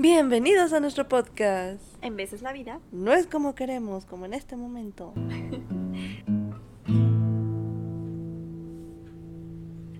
Bienvenidos 0.00 0.72
a 0.72 0.80
nuestro 0.80 1.06
podcast. 1.08 1.84
En 2.00 2.16
veces 2.16 2.40
la 2.40 2.54
vida. 2.54 2.80
No 2.90 3.12
es 3.12 3.26
como 3.26 3.54
queremos, 3.54 4.06
como 4.06 4.24
en 4.24 4.32
este 4.32 4.56
momento. 4.56 5.12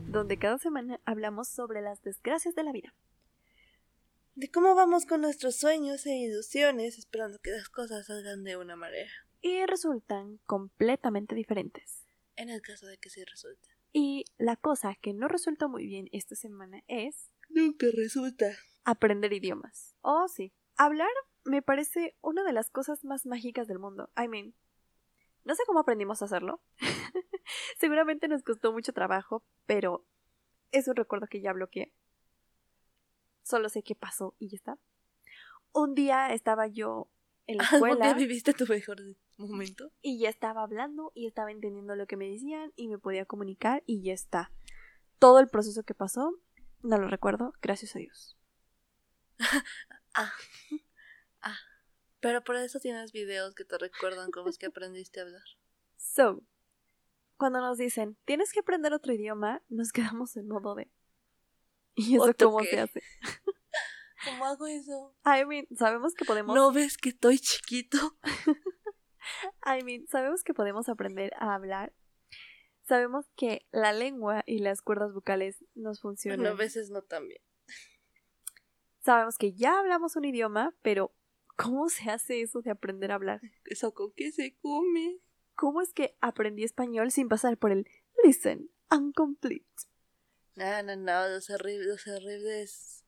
Donde 0.06 0.38
cada 0.38 0.56
semana 0.56 1.02
hablamos 1.04 1.48
sobre 1.48 1.82
las 1.82 2.02
desgracias 2.02 2.54
de 2.54 2.62
la 2.62 2.72
vida. 2.72 2.94
De 4.36 4.50
cómo 4.50 4.74
vamos 4.74 5.04
con 5.04 5.20
nuestros 5.20 5.56
sueños 5.56 6.06
e 6.06 6.16
ilusiones 6.16 6.96
esperando 6.96 7.38
que 7.38 7.50
las 7.50 7.68
cosas 7.68 8.06
salgan 8.06 8.42
de 8.42 8.56
una 8.56 8.76
manera. 8.76 9.10
Y 9.42 9.66
resultan 9.66 10.38
completamente 10.46 11.34
diferentes. 11.34 12.06
En 12.36 12.48
el 12.48 12.62
caso 12.62 12.86
de 12.86 12.96
que 12.96 13.10
sí 13.10 13.22
resulta. 13.22 13.68
Y 13.92 14.24
la 14.38 14.56
cosa 14.56 14.94
que 14.94 15.12
no 15.12 15.28
resultó 15.28 15.68
muy 15.68 15.86
bien 15.86 16.08
esta 16.10 16.36
semana 16.36 16.82
es... 16.88 17.34
Nunca 17.50 17.88
resulta. 17.94 18.56
Aprender 18.84 19.32
idiomas. 19.32 19.94
Oh, 20.02 20.28
sí. 20.28 20.52
Hablar 20.76 21.10
me 21.44 21.62
parece 21.62 22.16
una 22.20 22.42
de 22.44 22.52
las 22.52 22.70
cosas 22.70 23.04
más 23.04 23.26
mágicas 23.26 23.66
del 23.66 23.78
mundo. 23.78 24.10
I 24.16 24.28
mean, 24.28 24.54
no 25.44 25.54
sé 25.54 25.62
cómo 25.66 25.80
aprendimos 25.80 26.22
a 26.22 26.26
hacerlo. 26.26 26.62
Seguramente 27.78 28.28
nos 28.28 28.42
costó 28.42 28.72
mucho 28.72 28.92
trabajo, 28.92 29.44
pero 29.66 30.06
es 30.72 30.88
un 30.88 30.96
recuerdo 30.96 31.26
que 31.26 31.40
ya 31.40 31.52
bloqueé. 31.52 31.92
Solo 33.42 33.68
sé 33.68 33.82
qué 33.82 33.94
pasó 33.94 34.34
y 34.38 34.48
ya 34.48 34.56
está. 34.56 34.78
Un 35.72 35.94
día 35.94 36.32
estaba 36.32 36.66
yo 36.66 37.10
en 37.46 37.58
la 37.58 37.64
escuela. 37.72 38.14
viviste 38.14 38.52
tu 38.52 38.66
mejor 38.66 38.98
momento? 39.38 39.90
Y 40.02 40.18
ya 40.18 40.28
estaba 40.28 40.62
hablando 40.62 41.12
y 41.14 41.26
estaba 41.26 41.50
entendiendo 41.50 41.96
lo 41.96 42.06
que 42.06 42.16
me 42.16 42.28
decían 42.28 42.72
y 42.76 42.88
me 42.88 42.98
podía 42.98 43.24
comunicar 43.24 43.82
y 43.86 44.02
ya 44.02 44.12
está. 44.12 44.52
Todo 45.18 45.38
el 45.40 45.48
proceso 45.48 45.82
que 45.82 45.94
pasó, 45.94 46.38
no 46.82 46.98
lo 46.98 47.08
recuerdo, 47.08 47.52
gracias 47.60 47.96
a 47.96 47.98
Dios. 47.98 48.39
ah. 50.14 50.32
Ah. 51.42 51.58
Pero 52.20 52.44
por 52.44 52.56
eso 52.56 52.78
tienes 52.80 53.12
videos 53.12 53.54
que 53.54 53.64
te 53.64 53.78
recuerdan 53.78 54.30
cómo 54.30 54.48
es 54.48 54.58
que 54.58 54.66
aprendiste 54.66 55.20
a 55.20 55.24
hablar. 55.24 55.42
So, 55.96 56.42
cuando 57.36 57.60
nos 57.60 57.78
dicen, 57.78 58.16
tienes 58.24 58.52
que 58.52 58.60
aprender 58.60 58.92
otro 58.92 59.12
idioma, 59.12 59.62
nos 59.68 59.92
quedamos 59.92 60.36
en 60.36 60.48
modo 60.48 60.74
de... 60.74 60.90
¿Y 61.94 62.16
eso 62.16 62.32
cómo 62.38 62.62
se 62.62 62.80
hace? 62.80 63.02
¿Cómo 64.24 64.44
hago 64.44 64.66
eso? 64.66 65.16
I 65.24 65.46
mean, 65.46 65.66
sabemos 65.76 66.14
que 66.14 66.24
podemos... 66.24 66.54
¿No 66.54 66.72
ves 66.72 66.98
que 66.98 67.08
estoy 67.08 67.38
chiquito? 67.38 68.18
I 69.64 69.82
mean, 69.82 70.06
sabemos 70.08 70.44
que 70.44 70.52
podemos 70.52 70.88
aprender 70.88 71.32
a 71.38 71.54
hablar. 71.54 71.94
Sabemos 72.82 73.26
que 73.36 73.66
la 73.70 73.92
lengua 73.92 74.42
y 74.46 74.58
las 74.58 74.82
cuerdas 74.82 75.14
vocales 75.14 75.64
nos 75.74 76.00
funcionan. 76.00 76.40
Bueno, 76.40 76.54
a 76.54 76.58
veces 76.58 76.90
no 76.90 77.02
tan 77.02 77.28
bien. 77.28 77.40
Sabemos 79.00 79.38
que 79.38 79.54
ya 79.54 79.78
hablamos 79.78 80.16
un 80.16 80.26
idioma, 80.26 80.74
pero 80.82 81.14
¿cómo 81.56 81.88
se 81.88 82.10
hace 82.10 82.42
eso 82.42 82.60
de 82.60 82.70
aprender 82.70 83.12
a 83.12 83.14
hablar? 83.14 83.40
¿Eso 83.64 83.94
con 83.94 84.12
qué 84.12 84.30
se 84.30 84.56
come? 84.60 85.18
¿Cómo 85.54 85.80
es 85.80 85.92
que 85.92 86.16
aprendí 86.20 86.64
español 86.64 87.10
sin 87.10 87.28
pasar 87.28 87.56
por 87.56 87.72
el 87.72 87.88
listen 88.22 88.70
and 88.88 89.14
complete? 89.14 89.66
No, 90.54 90.82
no, 90.82 90.96
no, 90.96 91.28
los 91.28 91.48
horribles, 91.48 91.86
los 91.86 92.06
horribles 92.06 93.04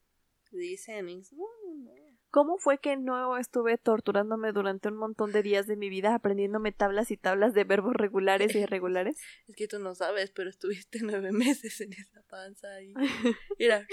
listenings. 0.51 1.33
No, 1.33 1.45
no, 1.67 1.75
no. 1.75 2.12
¿Cómo 2.33 2.57
fue 2.57 2.79
que 2.79 2.97
no 2.97 3.37
estuve 3.37 3.77
torturándome 3.77 4.53
durante 4.53 4.89
un 4.89 4.97
montón 4.97 5.33
de 5.33 5.43
días 5.43 5.67
de 5.67 5.77
mi 5.77 5.91
vida 5.91 6.15
aprendiéndome 6.15 6.73
tablas 6.73 7.11
y 7.11 7.19
tablas 7.19 7.53
de 7.53 7.65
verbos 7.65 7.93
regulares 7.95 8.55
e 8.55 8.61
irregulares? 8.61 9.19
Es 9.49 9.55
que 9.55 9.69
tú 9.69 9.79
no 9.79 9.95
sabes, 9.95 10.31
pero 10.31 10.49
estuviste 10.49 11.01
nueve 11.03 11.31
meses 11.31 11.79
en 11.83 11.93
esa 11.93 12.23
panza 12.31 12.73
ahí. 12.73 12.95
Mira, 13.59 13.87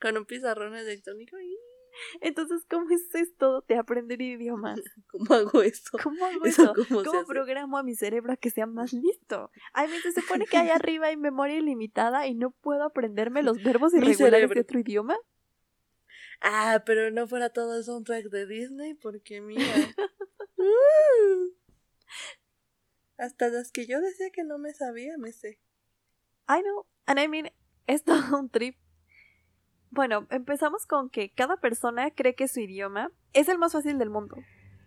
con 0.00 0.16
un 0.16 0.24
pizarrón 0.24 0.74
electrónico 0.74 1.38
y... 1.38 1.56
Entonces, 2.20 2.64
¿cómo 2.68 2.90
es 2.90 3.14
esto 3.14 3.64
de 3.68 3.76
aprender 3.76 4.20
idiomas? 4.20 4.80
¿Cómo 5.06 5.32
hago 5.32 5.62
eso? 5.62 5.96
¿Cómo 6.02 6.26
hago 6.26 6.46
eso? 6.46 6.74
¿Cómo, 6.88 7.24
programo 7.24 7.78
a 7.78 7.84
mi 7.84 7.94
cerebro 7.94 8.32
a 8.32 8.36
que 8.36 8.50
sea 8.50 8.66
más 8.66 8.92
listo? 8.92 9.52
Ay, 9.74 9.88
se 10.02 10.20
supone 10.20 10.46
que 10.46 10.56
ahí 10.56 10.70
arriba 10.70 11.06
hay 11.06 11.16
memoria 11.16 11.58
ilimitada 11.58 12.26
y 12.26 12.34
no 12.34 12.50
puedo 12.50 12.82
aprenderme 12.82 13.44
los 13.44 13.62
verbos 13.62 13.94
irregulares 13.94 14.50
de 14.50 14.60
otro 14.60 14.80
idioma. 14.80 15.16
Ah, 16.40 16.82
pero 16.86 17.10
no 17.10 17.26
fuera 17.26 17.50
todo 17.50 17.76
el 17.76 17.84
soundtrack 17.84 18.26
de 18.26 18.46
Disney, 18.46 18.94
porque 18.94 19.40
mira. 19.40 19.62
Uh. 20.62 21.54
hasta 23.16 23.48
las 23.48 23.72
que 23.72 23.86
yo 23.86 23.98
decía 24.02 24.28
que 24.30 24.44
no 24.44 24.58
me 24.58 24.74
sabía, 24.74 25.16
me 25.16 25.32
sé. 25.32 25.58
I 26.48 26.60
know, 26.62 26.84
and 27.06 27.18
I 27.18 27.28
mean, 27.28 27.50
es 27.86 28.04
todo 28.04 28.38
un 28.38 28.50
trip. 28.50 28.76
Bueno, 29.90 30.26
empezamos 30.30 30.86
con 30.86 31.08
que 31.08 31.30
cada 31.30 31.56
persona 31.56 32.10
cree 32.10 32.34
que 32.34 32.48
su 32.48 32.60
idioma 32.60 33.10
es 33.32 33.48
el 33.48 33.58
más 33.58 33.72
fácil 33.72 33.98
del 33.98 34.10
mundo. 34.10 34.36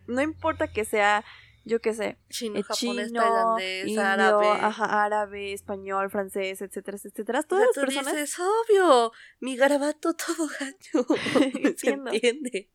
No 0.07 0.21
importa 0.21 0.71
que 0.71 0.85
sea 0.85 1.23
yo 1.65 1.79
qué 1.79 1.93
sé, 1.93 2.17
chino, 2.29 2.59
eh, 2.59 2.63
japonés, 2.63 3.13
tailandés, 3.13 3.97
árabe, 3.97 4.47
ajá, 4.47 5.03
árabe, 5.05 5.53
español, 5.53 6.09
francés, 6.09 6.61
etcétera, 6.61 6.97
etcétera. 6.97 7.43
Todas 7.43 7.67
las 7.67 7.85
personas. 7.85 8.13
es 8.15 8.37
obvio, 8.39 9.11
mi 9.39 9.55
garabato 9.55 10.13
todo 10.13 10.47
gacho. 10.59 11.05
Se 11.77 11.91
entiende. 11.91 12.69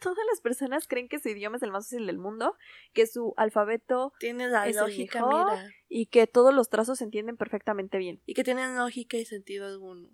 Todas 0.00 0.18
las 0.30 0.40
personas 0.40 0.88
creen 0.88 1.08
que 1.08 1.20
su 1.20 1.28
idioma 1.28 1.56
es 1.56 1.62
el 1.62 1.70
más 1.70 1.86
fácil 1.86 2.06
del 2.06 2.18
mundo, 2.18 2.56
que 2.92 3.06
su 3.06 3.32
alfabeto 3.36 4.12
tiene 4.18 4.48
la 4.48 4.68
lógica, 4.68 5.24
mira, 5.24 5.70
y 5.88 6.06
que 6.06 6.26
todos 6.26 6.52
los 6.52 6.68
trazos 6.68 6.98
se 6.98 7.04
entienden 7.04 7.36
perfectamente 7.36 7.96
bien 7.98 8.20
y 8.26 8.34
que 8.34 8.44
tienen 8.44 8.76
lógica 8.76 9.16
y 9.16 9.24
sentido 9.24 9.66
alguno. 9.66 10.10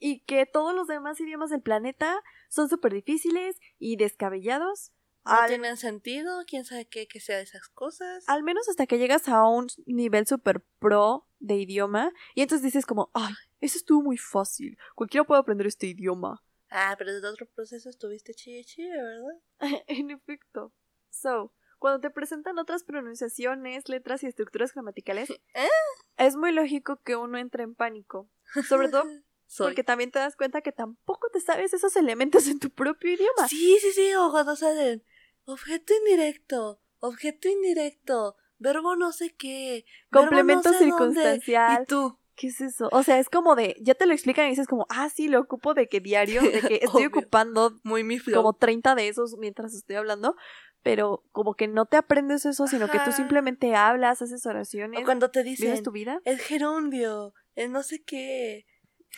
Y 0.00 0.20
que 0.20 0.44
todos 0.44 0.74
los 0.74 0.88
demás 0.88 1.18
idiomas 1.20 1.50
del 1.50 1.62
planeta 1.62 2.22
son 2.48 2.68
súper 2.68 2.92
difíciles 2.92 3.58
y 3.78 3.96
descabellados 3.96 4.92
no 5.24 5.46
tienen 5.46 5.76
sentido, 5.76 6.44
quién 6.46 6.64
sabe 6.64 6.86
qué 6.86 7.06
que 7.06 7.20
sea 7.20 7.40
esas 7.40 7.68
cosas. 7.68 8.24
Al 8.28 8.42
menos 8.42 8.68
hasta 8.68 8.86
que 8.86 8.98
llegas 8.98 9.28
a 9.28 9.46
un 9.46 9.68
nivel 9.86 10.26
super 10.26 10.64
pro 10.78 11.26
de 11.38 11.56
idioma 11.56 12.12
y 12.34 12.42
entonces 12.42 12.64
dices 12.64 12.86
como, 12.86 13.10
ay, 13.14 13.34
eso 13.60 13.78
estuvo 13.78 14.02
muy 14.02 14.18
fácil, 14.18 14.78
cualquiera 14.94 15.24
puede 15.24 15.40
aprender 15.40 15.66
este 15.66 15.86
idioma. 15.86 16.42
Ah, 16.70 16.94
pero 16.98 17.12
desde 17.12 17.28
otro 17.28 17.46
proceso 17.46 17.88
estuviste 17.88 18.34
chile 18.34 18.64
chile, 18.64 18.96
¿verdad? 19.00 19.40
en 19.86 20.10
efecto. 20.10 20.72
So, 21.10 21.54
cuando 21.78 22.00
te 22.00 22.10
presentan 22.10 22.58
otras 22.58 22.82
pronunciaciones, 22.82 23.88
letras 23.88 24.22
y 24.22 24.26
estructuras 24.26 24.72
gramaticales, 24.72 25.30
¿Eh? 25.54 25.68
es 26.16 26.36
muy 26.36 26.52
lógico 26.52 27.00
que 27.02 27.16
uno 27.16 27.38
entre 27.38 27.62
en 27.62 27.74
pánico. 27.74 28.28
Sobre 28.68 28.88
todo 28.88 29.04
porque 29.58 29.84
también 29.84 30.10
te 30.10 30.18
das 30.18 30.36
cuenta 30.36 30.62
que 30.62 30.72
tampoco 30.72 31.28
te 31.32 31.40
sabes 31.40 31.72
esos 31.72 31.94
elementos 31.96 32.48
en 32.48 32.58
tu 32.58 32.70
propio 32.70 33.12
idioma. 33.12 33.48
Sí, 33.48 33.78
sí, 33.80 33.92
sí, 33.92 34.14
o 34.14 34.30
cuando 34.30 34.56
salen 34.56 35.04
Objeto 35.46 35.92
indirecto, 35.94 36.80
objeto 37.00 37.48
indirecto, 37.48 38.36
verbo 38.58 38.96
no 38.96 39.12
sé 39.12 39.34
qué, 39.34 39.84
complemento 40.10 40.72
circunstancial. 40.72 41.82
¿Y 41.82 41.86
tú? 41.86 42.18
¿Qué 42.36 42.48
es 42.48 42.60
eso? 42.60 42.88
O 42.90 43.02
sea, 43.02 43.18
es 43.18 43.28
como 43.28 43.54
de, 43.54 43.76
ya 43.80 43.94
te 43.94 44.06
lo 44.06 44.12
explican 44.12 44.46
y 44.46 44.50
dices 44.50 44.66
como, 44.66 44.86
ah, 44.88 45.08
sí, 45.08 45.28
lo 45.28 45.40
ocupo 45.40 45.74
de 45.74 45.88
que 45.88 46.00
diario, 46.00 46.42
de 46.42 46.60
que 46.60 46.80
estoy 46.82 47.06
ocupando 47.06 47.78
muy 47.84 48.02
mi 48.02 48.18
como 48.18 48.54
30 48.54 48.94
de 48.94 49.08
esos 49.08 49.36
mientras 49.38 49.74
estoy 49.74 49.96
hablando, 49.96 50.34
pero 50.82 51.24
como 51.30 51.54
que 51.54 51.68
no 51.68 51.86
te 51.86 51.96
aprendes 51.96 52.44
eso, 52.44 52.66
sino 52.66 52.90
que 52.90 52.98
tú 53.00 53.12
simplemente 53.12 53.74
hablas, 53.74 54.20
haces 54.20 54.44
oraciones. 54.46 55.00
O 55.00 55.04
cuando 55.04 55.30
te 55.30 55.42
dicen, 55.42 55.82
tu 55.82 55.92
vida? 55.92 56.20
el 56.24 56.38
gerundio, 56.38 57.34
el 57.54 57.70
no 57.70 57.82
sé 57.82 58.02
qué, 58.02 58.66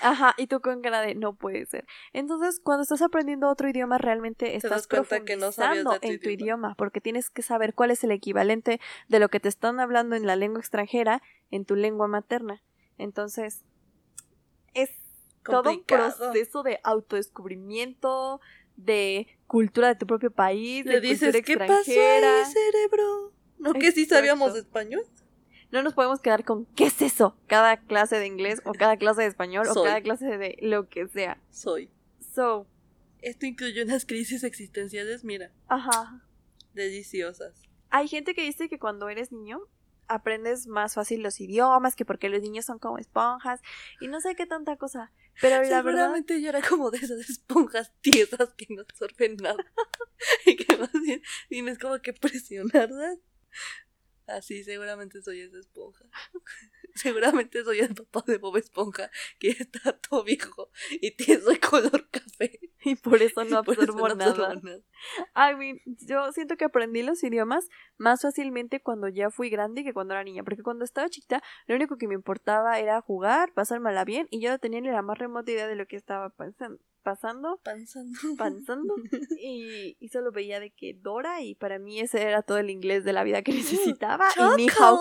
Ajá, 0.00 0.34
y 0.36 0.46
tú 0.46 0.60
con 0.60 0.82
cara 0.82 1.00
de 1.00 1.14
no 1.14 1.34
puede 1.34 1.66
ser. 1.66 1.86
Entonces, 2.12 2.60
cuando 2.62 2.82
estás 2.82 3.02
aprendiendo 3.02 3.48
otro 3.48 3.68
idioma, 3.68 3.98
realmente 3.98 4.56
estás 4.56 4.86
profundizando 4.86 5.98
en 6.02 6.20
tu 6.20 6.28
idioma. 6.28 6.74
porque 6.76 7.00
tienes 7.00 7.30
que 7.30 7.42
saber 7.42 7.74
cuál 7.74 7.90
es 7.90 8.04
el 8.04 8.10
equivalente 8.10 8.80
de 9.08 9.18
lo 9.18 9.28
que 9.28 9.40
te 9.40 9.48
están 9.48 9.80
hablando 9.80 10.16
en 10.16 10.26
la 10.26 10.36
lengua 10.36 10.60
extranjera 10.60 11.22
en 11.50 11.64
tu 11.64 11.76
lengua 11.76 12.08
materna. 12.08 12.62
Entonces, 12.98 13.64
es 14.74 14.90
todo 15.44 15.70
un 15.70 15.84
proceso 15.84 16.62
de 16.62 16.80
autodescubrimiento, 16.82 18.40
de 18.76 19.26
cultura 19.46 19.88
de 19.88 19.94
tu 19.94 20.06
propio 20.06 20.30
país, 20.30 20.84
Le 20.84 20.94
de 20.94 21.00
dices, 21.00 21.34
cultura 21.34 21.38
extranjera. 21.38 22.20
¿qué 22.20 22.42
pasó 22.42 22.52
cerebro? 22.52 23.32
¿No 23.58 23.72
que 23.72 23.92
sí 23.92 24.04
sabíamos 24.06 24.54
español? 24.56 25.02
No 25.70 25.82
nos 25.82 25.94
podemos 25.94 26.20
quedar 26.20 26.44
con 26.44 26.66
¿qué 26.66 26.86
es 26.86 27.02
eso? 27.02 27.36
Cada 27.46 27.76
clase 27.78 28.18
de 28.18 28.26
inglés 28.26 28.62
o 28.64 28.72
cada 28.72 28.96
clase 28.96 29.22
de 29.22 29.28
español 29.28 29.66
o 29.68 29.82
cada 29.82 30.00
clase 30.00 30.38
de 30.38 30.56
lo 30.62 30.88
que 30.88 31.08
sea. 31.08 31.40
Soy. 31.50 31.90
So. 32.34 32.66
Esto 33.22 33.46
incluye 33.46 33.82
unas 33.82 34.06
crisis 34.06 34.44
existenciales, 34.44 35.24
mira. 35.24 35.50
Ajá. 35.68 36.22
Deliciosas. 36.74 37.62
Hay 37.90 38.08
gente 38.08 38.34
que 38.34 38.42
dice 38.42 38.68
que 38.68 38.78
cuando 38.78 39.08
eres 39.08 39.32
niño 39.32 39.62
aprendes 40.08 40.66
más 40.66 40.94
fácil 40.94 41.22
los 41.22 41.40
idiomas, 41.40 41.96
que 41.96 42.04
porque 42.04 42.28
los 42.28 42.40
niños 42.42 42.64
son 42.64 42.78
como 42.78 42.98
esponjas 42.98 43.60
y 44.00 44.08
no 44.08 44.20
sé 44.20 44.36
qué 44.36 44.46
tanta 44.46 44.76
cosa. 44.76 45.12
Pero 45.40 45.62
la 45.62 45.82
verdad. 45.82 46.14
yo 46.28 46.48
era 46.48 46.62
como 46.62 46.90
de 46.90 46.98
esas 46.98 47.28
esponjas 47.28 47.92
tiesas 48.00 48.54
que 48.54 48.66
no 48.70 48.82
absorben 48.82 49.36
nada. 49.36 49.64
y 50.46 50.56
que 50.56 50.76
más 50.76 50.92
bien 50.92 51.22
tienes 51.48 51.78
como 51.78 52.00
que 52.00 52.12
presionarlas 52.12 53.18
Así, 54.26 54.64
seguramente 54.64 55.22
soy 55.22 55.40
esa 55.40 55.58
esponja. 55.58 56.04
seguramente 56.96 57.62
soy 57.62 57.80
el 57.80 57.94
papá 57.94 58.24
de 58.26 58.38
Bob 58.38 58.56
Esponja, 58.56 59.10
que 59.38 59.50
está 59.60 59.92
todo 59.98 60.24
viejo 60.24 60.70
y 60.90 61.12
tiene 61.12 61.60
color 61.60 62.08
café. 62.10 62.58
Y 62.84 62.96
por 62.96 63.22
eso 63.22 63.44
no 63.44 63.58
absorbo 63.58 64.08
nada. 64.14 64.54
I 65.34 65.54
mean, 65.56 65.80
yo 65.84 66.32
siento 66.32 66.56
que 66.56 66.64
aprendí 66.64 67.02
los 67.02 67.22
idiomas 67.22 67.68
más 67.98 68.22
fácilmente 68.22 68.80
cuando 68.80 69.08
ya 69.08 69.30
fui 69.30 69.50
grande 69.50 69.84
que 69.84 69.92
cuando 69.92 70.14
era 70.14 70.24
niña. 70.24 70.42
Porque 70.42 70.62
cuando 70.62 70.84
estaba 70.84 71.08
chiquita, 71.08 71.42
lo 71.66 71.76
único 71.76 71.96
que 71.96 72.08
me 72.08 72.14
importaba 72.14 72.78
era 72.80 73.00
jugar, 73.00 73.52
pasármela 73.54 74.04
bien, 74.04 74.26
y 74.30 74.40
yo 74.40 74.50
no 74.50 74.58
tenía 74.58 74.80
ni 74.80 74.88
la 74.88 75.02
más 75.02 75.18
remota 75.18 75.50
idea 75.50 75.68
de 75.68 75.76
lo 75.76 75.86
que 75.86 75.96
estaba 75.96 76.30
pensando 76.30 76.80
pasando, 77.06 77.60
pensando, 77.62 78.18
pensando 78.36 78.94
y, 79.40 79.96
y, 80.00 80.08
solo 80.08 80.32
veía 80.32 80.58
de 80.58 80.70
que 80.70 80.92
Dora 80.92 81.40
y 81.40 81.54
para 81.54 81.78
mí 81.78 82.00
ese 82.00 82.20
era 82.20 82.42
todo 82.42 82.58
el 82.58 82.68
inglés 82.68 83.04
de 83.04 83.12
la 83.12 83.22
vida 83.22 83.42
que 83.42 83.52
necesitaba 83.94 84.26
y 84.36 84.56
ni 84.56 84.66
Hao 84.76 85.00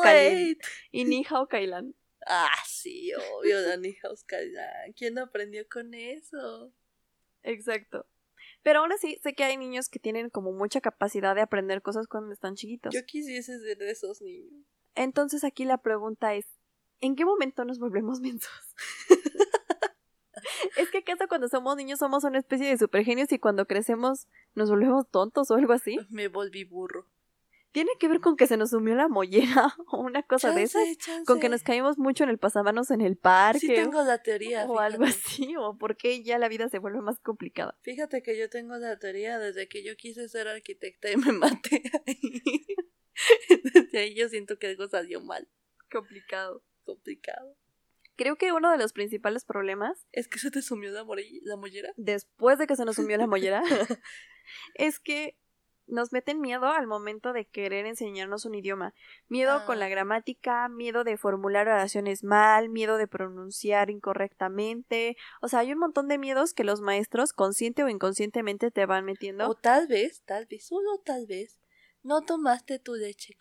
y 0.91 1.05
ni 1.05 1.25
Hao 1.27 1.47
Kailan. 1.47 1.95
Ah, 2.27 2.61
sí, 2.67 3.11
obvio, 3.13 3.57
Ni 3.79 3.97
Hao 4.03 4.13
Kailan. 4.27 4.93
¿Quién 4.95 5.17
aprendió 5.17 5.67
con 5.67 5.95
eso? 5.95 6.71
Exacto. 7.41 8.05
Pero 8.61 8.81
aún 8.81 8.91
así, 8.91 9.17
sé 9.23 9.33
que 9.33 9.43
hay 9.43 9.57
niños 9.57 9.89
que 9.89 9.97
tienen 9.97 10.29
como 10.29 10.51
mucha 10.51 10.81
capacidad 10.81 11.33
de 11.33 11.41
aprender 11.41 11.81
cosas 11.81 12.05
cuando 12.05 12.33
están 12.33 12.53
chiquitos. 12.53 12.93
Yo 12.93 13.03
quisiese 13.07 13.59
ser 13.59 13.79
de 13.79 13.89
esos 13.89 14.21
niños. 14.21 14.63
Entonces 14.93 15.43
aquí 15.43 15.65
la 15.65 15.79
pregunta 15.79 16.35
es, 16.35 16.45
¿en 16.99 17.15
qué 17.15 17.25
momento 17.25 17.65
nos 17.65 17.79
volvemos 17.79 18.19
mensos? 18.21 18.75
es 20.77 20.89
que 20.89 20.99
acaso 20.99 21.27
cuando 21.27 21.47
somos 21.47 21.75
niños 21.75 21.99
somos 21.99 22.23
una 22.23 22.39
especie 22.39 22.67
de 22.67 22.77
supergenios 22.77 23.31
y 23.31 23.39
cuando 23.39 23.65
crecemos 23.65 24.27
nos 24.53 24.69
volvemos 24.69 25.09
tontos 25.09 25.51
o 25.51 25.55
algo 25.55 25.73
así. 25.73 25.97
Me 26.09 26.27
volví 26.27 26.63
burro. 26.63 27.07
¿Tiene 27.71 27.91
que 27.99 28.07
ver 28.07 28.21
con 28.21 28.37
que 28.37 28.47
se 28.47 28.55
nos 28.55 28.69
sumió 28.69 28.95
la 28.95 29.09
mollera 29.09 29.75
o 29.91 29.99
una 29.99 30.23
cosa 30.23 30.51
de 30.51 30.63
esas? 30.63 30.81
Con 31.25 31.41
que 31.41 31.49
nos 31.49 31.61
caímos 31.61 31.97
mucho 31.97 32.23
en 32.23 32.29
el 32.29 32.37
pasamanos 32.37 32.89
en 32.89 33.01
el 33.01 33.17
parque. 33.17 33.59
Sí 33.59 33.67
tengo 33.67 34.01
la 34.01 34.23
teoría. 34.23 34.65
O 34.65 34.79
algo 34.79 35.03
así, 35.03 35.55
o 35.59 35.77
porque 35.77 36.23
ya 36.23 36.37
la 36.37 36.47
vida 36.47 36.69
se 36.69 36.79
vuelve 36.79 37.01
más 37.01 37.19
complicada. 37.19 37.77
Fíjate 37.81 38.23
que 38.23 38.37
yo 38.37 38.49
tengo 38.49 38.77
la 38.77 38.97
teoría 38.97 39.39
desde 39.39 39.67
que 39.67 39.83
yo 39.83 39.97
quise 39.97 40.29
ser 40.29 40.47
arquitecta 40.47 41.11
y 41.11 41.17
me 41.17 41.33
maté 41.33 41.83
ahí. 42.07 42.41
desde 43.73 43.99
ahí 43.99 44.15
yo 44.15 44.29
siento 44.29 44.57
que 44.57 44.67
algo 44.67 44.87
salió 44.87 45.19
mal. 45.19 45.49
Complicado. 45.91 46.63
Complicado. 46.85 47.57
Creo 48.15 48.37
que 48.37 48.53
uno 48.53 48.71
de 48.71 48.77
los 48.77 48.93
principales 48.93 49.45
problemas. 49.45 50.07
Es 50.11 50.27
que 50.27 50.39
se 50.39 50.51
te 50.51 50.61
sumió 50.61 50.91
la, 50.91 51.05
la 51.43 51.55
mollera. 51.57 51.93
Después 51.97 52.57
de 52.57 52.67
que 52.67 52.75
se 52.75 52.85
nos 52.85 52.95
sumió 52.95 53.17
la 53.17 53.27
mollera. 53.27 53.63
es 54.75 54.99
que 54.99 55.37
nos 55.87 56.11
meten 56.11 56.41
miedo 56.41 56.67
al 56.67 56.87
momento 56.87 57.33
de 57.33 57.45
querer 57.45 57.85
enseñarnos 57.85 58.45
un 58.45 58.55
idioma. 58.55 58.93
Miedo 59.27 59.65
con 59.65 59.79
la 59.79 59.85
ah. 59.85 59.89
gramática, 59.89 60.67
miedo 60.67 61.03
de 61.03 61.17
formular 61.17 61.67
oraciones 61.67 62.23
mal, 62.23 62.69
miedo 62.69 62.97
de 62.97 63.07
pronunciar 63.07 63.89
incorrectamente. 63.89 65.15
O 65.41 65.47
sea, 65.47 65.59
hay 65.59 65.71
un 65.71 65.79
montón 65.79 66.07
de 66.07 66.17
miedos 66.17 66.53
que 66.53 66.63
los 66.63 66.81
maestros, 66.81 67.33
consciente 67.33 67.83
o 67.83 67.89
inconscientemente, 67.89 68.71
te 68.71 68.85
van 68.85 69.05
metiendo. 69.05 69.47
O 69.47 69.55
tal 69.55 69.87
vez, 69.87 70.23
tal 70.25 70.47
vez, 70.47 70.65
solo 70.65 71.01
tal 71.03 71.27
vez, 71.27 71.59
no 72.05 72.21
tomaste 72.21 72.77
tu 72.77 72.93
leche 72.93 73.35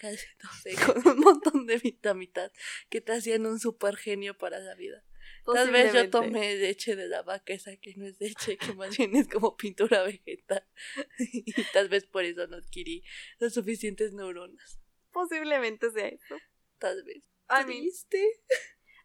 sé, 0.62 0.74
con 0.86 1.06
un 1.06 1.20
montón 1.20 1.66
de 1.66 1.76
vitaminas 1.76 2.50
que 2.88 3.02
te 3.02 3.12
hacían 3.12 3.46
un 3.46 3.60
super 3.60 3.96
genio 3.96 4.36
para 4.36 4.58
la 4.58 4.74
vida. 4.74 5.04
Tal 5.44 5.70
vez 5.70 5.92
yo 5.92 6.08
tomé 6.08 6.56
leche 6.56 6.96
de 6.96 7.06
la 7.06 7.22
vaca, 7.22 7.52
esa 7.52 7.76
que 7.76 7.94
no 7.96 8.06
es 8.06 8.18
leche, 8.18 8.56
que 8.56 8.72
más 8.72 8.96
bien 8.96 9.14
es 9.16 9.28
como 9.28 9.56
pintura 9.56 10.02
vegetal. 10.02 10.66
y 11.18 11.52
tal 11.72 11.90
vez 11.90 12.06
por 12.06 12.24
eso 12.24 12.46
no 12.46 12.56
adquirí 12.56 13.04
las 13.38 13.52
suficientes 13.52 14.14
neuronas. 14.14 14.80
Posiblemente 15.12 15.90
sea 15.90 16.08
eso. 16.08 16.36
Tal 16.78 17.02
vez. 17.04 17.22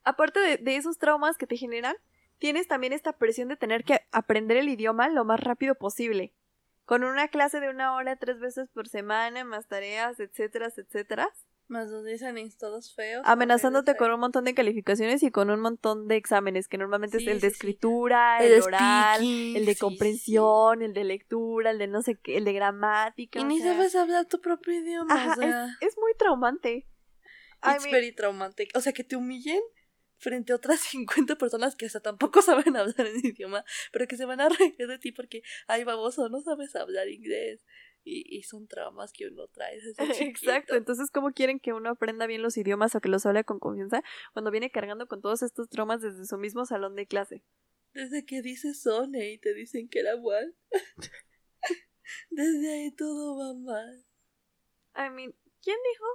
Aparte 0.03 0.39
de, 0.39 0.57
de 0.57 0.77
esos 0.77 0.97
traumas 0.97 1.37
que 1.37 1.47
te 1.47 1.57
generan, 1.57 1.97
tienes 2.37 2.67
también 2.67 2.93
esta 2.93 3.17
presión 3.17 3.49
de 3.49 3.57
tener 3.57 3.83
que 3.83 3.99
aprender 4.11 4.55
el 4.55 4.69
idioma 4.69 5.09
lo 5.09 5.25
más 5.25 5.41
rápido 5.41 5.75
posible 5.75 6.33
con 6.89 7.03
una 7.03 7.27
clase 7.27 7.59
de 7.59 7.69
una 7.69 7.93
hora 7.93 8.15
tres 8.15 8.39
veces 8.39 8.67
por 8.73 8.87
semana, 8.87 9.43
más 9.43 9.67
tareas, 9.67 10.19
etcétera, 10.19 10.69
etcétera. 10.75 11.29
Más 11.67 11.87
los 11.91 12.03
listenings 12.03 12.57
todos 12.57 12.95
feos. 12.95 13.21
Amenazándote 13.25 13.95
con 13.95 14.11
un 14.11 14.19
montón 14.19 14.43
de 14.43 14.55
calificaciones 14.55 15.21
y 15.21 15.29
con 15.29 15.51
un 15.51 15.59
montón 15.59 16.07
de 16.07 16.15
exámenes, 16.15 16.67
que 16.67 16.79
normalmente 16.79 17.17
es 17.17 17.27
el 17.27 17.41
de 17.41 17.45
escritura, 17.45 18.43
el, 18.43 18.59
oral, 18.63 19.21
el 19.21 19.67
de 19.67 19.75
comprensión, 19.75 20.81
el 20.81 20.95
de 20.95 21.03
lectura, 21.03 21.69
el 21.69 21.77
de 21.77 21.85
no 21.85 22.01
sé 22.01 22.15
qué, 22.15 22.37
el 22.37 22.43
de 22.43 22.53
gramática. 22.53 23.39
Y 23.39 23.43
ni 23.43 23.59
sabes 23.59 23.93
hablar 23.93 24.25
tu 24.25 24.41
propio 24.41 24.73
idioma. 24.73 25.35
es, 25.81 25.95
muy 25.95 26.15
traumante. 26.17 26.87
Es 27.67 27.83
very 27.83 28.15
traumante. 28.15 28.67
O 28.73 28.81
sea, 28.81 28.93
que 28.93 29.03
te 29.03 29.15
humillen 29.15 29.61
frente 30.19 30.53
a 30.53 30.57
otras 30.57 30.79
50 30.91 31.37
personas 31.37 31.75
que 31.75 31.85
hasta 31.87 32.01
tampoco 32.01 32.41
saben 32.41 32.75
hablar 32.75 33.07
en 33.07 33.25
idioma, 33.25 33.65
pero 33.91 34.07
que 34.07 34.17
se 34.17 34.25
van 34.25 34.41
a 34.41 34.49
reír 34.49 34.87
de 34.87 34.99
ti 34.99 35.11
porque, 35.11 35.41
ay, 35.67 35.83
baboso, 35.83 36.29
no 36.29 36.41
sabes 36.41 36.75
hablar 36.75 37.07
inglés. 37.09 37.65
Y, 38.05 38.37
y 38.37 38.43
son 38.43 38.65
traumas 38.67 39.11
que 39.11 39.27
uno 39.27 39.47
trae 39.49 39.75
desde 39.75 39.89
Exacto, 40.29 40.75
entonces, 40.75 41.11
¿cómo 41.11 41.31
quieren 41.31 41.59
que 41.59 41.73
uno 41.73 41.89
aprenda 41.89 42.27
bien 42.27 42.41
los 42.41 42.55
idiomas 42.57 42.95
o 42.95 43.01
que 43.01 43.09
los 43.09 43.25
hable 43.25 43.43
con 43.43 43.59
confianza 43.59 44.03
cuando 44.31 44.51
viene 44.51 44.71
cargando 44.71 45.07
con 45.07 45.21
todos 45.21 45.41
estos 45.41 45.67
traumas 45.67 46.01
desde 46.01 46.25
su 46.25 46.37
mismo 46.37 46.65
salón 46.65 46.95
de 46.95 47.07
clase? 47.07 47.43
Desde 47.93 48.25
que 48.25 48.41
dices 48.41 48.81
Sone 48.81 49.31
y 49.31 49.37
te 49.37 49.53
dicen 49.53 49.89
que 49.89 49.99
era 49.99 50.15
mal. 50.15 50.55
desde 52.29 52.71
ahí 52.71 52.91
todo 52.95 53.37
va 53.37 53.53
mal. 53.53 54.05
I 54.95 55.09
mean, 55.13 55.35
¿quién 55.61 55.77
dijo 55.91 56.05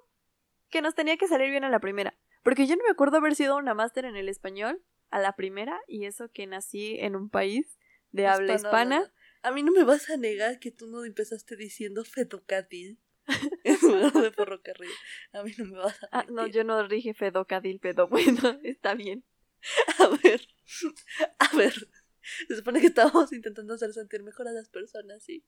que 0.71 0.81
nos 0.81 0.95
tenía 0.95 1.17
que 1.17 1.29
salir 1.29 1.51
bien 1.51 1.65
a 1.65 1.71
la 1.71 1.81
primera? 1.81 2.17
Porque 2.45 2.67
yo 2.67 2.77
no 2.77 2.85
me 2.85 2.91
acuerdo 2.91 3.17
haber 3.17 3.35
sido 3.35 3.57
una 3.57 3.75
máster 3.75 4.05
en 4.05 4.17
el 4.17 4.29
español 4.29 4.85
a 5.11 5.19
la 5.19 5.35
primera 5.35 5.81
y 5.89 6.05
eso 6.05 6.31
que 6.31 6.47
nací 6.47 6.99
en 7.01 7.17
un 7.17 7.31
país 7.31 7.79
de 8.13 8.27
habla 8.27 8.55
hispana. 8.55 9.13
A 9.43 9.51
mí 9.51 9.63
no 9.63 9.73
me 9.73 9.83
vas 9.83 10.11
a 10.11 10.17
negar 10.19 10.59
que 10.59 10.71
tú 10.71 10.87
no 10.87 11.05
empezaste 11.05 11.57
diciendo 11.57 12.05
fedocadil 12.05 13.01
de 13.65 14.31
ferrocarril. 14.31 14.91
A 15.33 15.43
mí 15.43 15.53
no 15.57 15.65
me 15.65 15.79
vas 15.79 16.03
a 16.05 16.09
Ah, 16.13 16.27
no, 16.31 16.47
yo 16.47 16.65
no 16.65 16.87
dije 16.87 17.15
fedocadil, 17.15 17.81
pero 17.81 18.09
bueno, 18.09 18.61
está 18.63 18.95
bien. 18.95 19.25
A 19.99 20.09
ver, 20.23 20.47
a 21.39 21.57
ver. 21.57 21.75
Se 22.49 22.57
supone 22.57 22.81
que 22.81 22.89
estábamos 22.89 23.33
intentando 23.33 23.75
hacer 23.75 23.93
sentir 23.93 24.23
mejor 24.23 24.49
a 24.49 24.53
las 24.53 24.69
personas, 24.69 25.23
¿sí? 25.23 25.45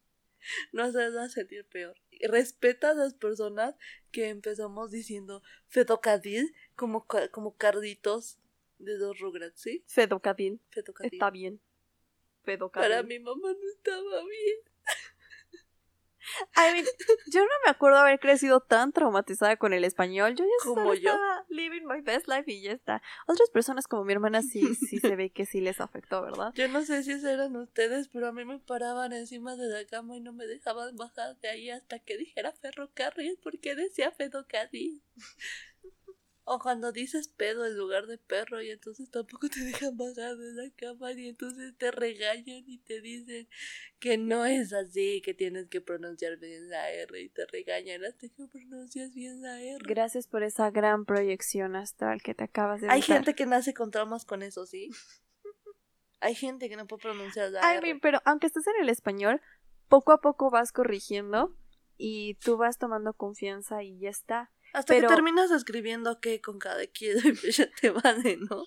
no 0.73 0.85
hacerlas 0.85 1.33
sentir 1.33 1.67
peor. 1.67 1.97
Respeta 2.29 2.91
a 2.91 2.95
las 2.95 3.15
personas 3.15 3.75
que 4.11 4.29
empezamos 4.29 4.91
diciendo 4.91 5.43
fedocadil 5.69 6.55
como, 6.77 7.07
como 7.31 7.57
carditos 7.57 8.39
de 8.79 8.97
dos 8.99 9.19
rugrats, 9.19 9.61
¿sí? 9.61 9.85
Fedocadil. 9.87 10.61
Está 11.01 11.31
bien. 11.31 11.61
Fedocadil. 12.45 12.89
Para 12.89 13.03
mi 13.03 13.19
mamá 13.19 13.53
no 13.53 13.69
estaba 13.69 14.23
bien. 14.25 14.59
I 16.57 16.73
mean, 16.73 16.85
yo 17.33 17.41
no 17.41 17.53
me 17.65 17.71
acuerdo 17.71 17.99
haber 17.99 18.19
crecido 18.19 18.61
tan 18.61 18.93
traumatizada 18.93 19.57
con 19.57 19.73
el 19.73 19.85
español. 19.85 20.35
Yo 20.35 20.45
ya 20.45 20.65
como 20.65 20.95
yo. 20.95 21.17
living 21.49 21.85
my 21.85 22.01
best 22.01 22.29
life 22.29 22.51
y 22.51 22.63
ya 22.63 22.73
está. 22.73 23.03
Otras 23.27 23.51
personas 23.51 23.87
como 23.87 24.05
mi 24.05 24.13
hermana 24.13 24.43
sí, 24.43 24.75
sí 24.75 24.99
se 24.99 25.17
ve 25.17 25.31
que 25.31 25.47
sí 25.47 25.61
les 25.61 25.81
afectó, 25.81 26.23
¿verdad? 26.23 26.53
Yo 26.55 26.69
no 26.69 26.85
sé 26.85 27.03
si 27.03 27.13
eran 27.13 27.57
ustedes, 27.57 28.09
pero 28.09 28.29
a 28.29 28.33
mí 28.33 28.45
me 28.45 28.59
paraban 28.59 29.13
encima 29.13 29.57
de 29.57 29.69
la 29.69 29.85
cama 29.87 30.17
y 30.17 30.21
no 30.21 30.33
me 30.33 30.47
dejaban 30.47 30.97
bajar 30.97 31.37
de 31.39 31.49
ahí 31.49 31.71
hasta 31.71 31.99
que 32.01 32.17
dijera 32.17 32.53
ferrocarril 32.53 33.39
porque 33.43 33.75
decía 33.75 34.11
ferrocarril. 34.11 35.03
O 36.49 36.61
cuando 36.61 36.93
dices 36.93 37.27
pedo 37.27 37.67
en 37.67 37.77
lugar 37.77 38.07
de 38.07 38.19
perro 38.19 38.63
y 38.63 38.71
entonces 38.71 39.11
tampoco 39.11 39.49
te 39.49 39.59
dejan 39.65 39.97
bajar 39.97 40.37
de 40.37 40.53
la 40.53 40.71
cama 40.77 41.11
y 41.11 41.29
entonces 41.29 41.77
te 41.77 41.91
regañan 41.91 42.63
y 42.67 42.79
te 42.79 43.01
dicen 43.01 43.49
que 43.99 44.17
no 44.17 44.47
es 44.47 44.73
así, 44.73 45.21
que 45.23 45.35
tienes 45.35 45.67
que 45.67 45.81
pronunciar 45.81 46.37
bien 46.39 46.71
la 46.71 46.89
R 46.93 47.21
y 47.21 47.29
te 47.31 47.47
regañan 47.47 48.05
hasta 48.05 48.29
que 48.29 48.47
pronuncias 48.47 49.13
bien 49.13 49.43
la 49.43 49.61
R. 49.61 49.79
Gracias 49.85 50.29
por 50.29 50.45
esa 50.45 50.71
gran 50.71 51.05
proyección 51.05 51.75
astral 51.75 52.23
que 52.23 52.33
te 52.33 52.45
acabas 52.45 52.81
de 52.81 52.91
Hay 52.91 53.03
gente 53.03 53.35
que 53.35 53.45
nace 53.45 53.75
con 53.75 53.91
traumas 53.91 54.25
con 54.25 54.45
eso, 54.45 54.67
¿sí? 54.67 54.91
Hay 56.21 56.37
gente 56.37 56.69
que 56.69 56.77
no 56.77 56.87
puede 56.87 57.03
pronunciar 57.03 57.51
la 57.51 57.75
R. 57.75 57.99
pero 58.01 58.21
aunque 58.25 58.47
estés 58.47 58.69
en 58.69 58.85
el 58.85 58.89
español, 58.89 59.41
poco 59.89 60.13
a 60.13 60.21
poco 60.21 60.49
vas 60.51 60.71
corrigiendo 60.71 61.57
y 61.99 62.35
tú 62.35 62.57
vas 62.57 62.79
tomando 62.79 63.15
confianza 63.15 63.83
y 63.83 63.99
ya 63.99 64.11
está. 64.11 64.53
Hasta 64.77 64.95
que 64.95 65.07
terminas 65.07 65.51
escribiendo 65.51 66.21
que 66.21 66.43
con 66.43 66.59
cada 66.59 66.87
quien 66.87 67.17
ya 67.51 67.67
te 67.81 67.89
vale, 67.89 68.37
¿no? 68.37 68.67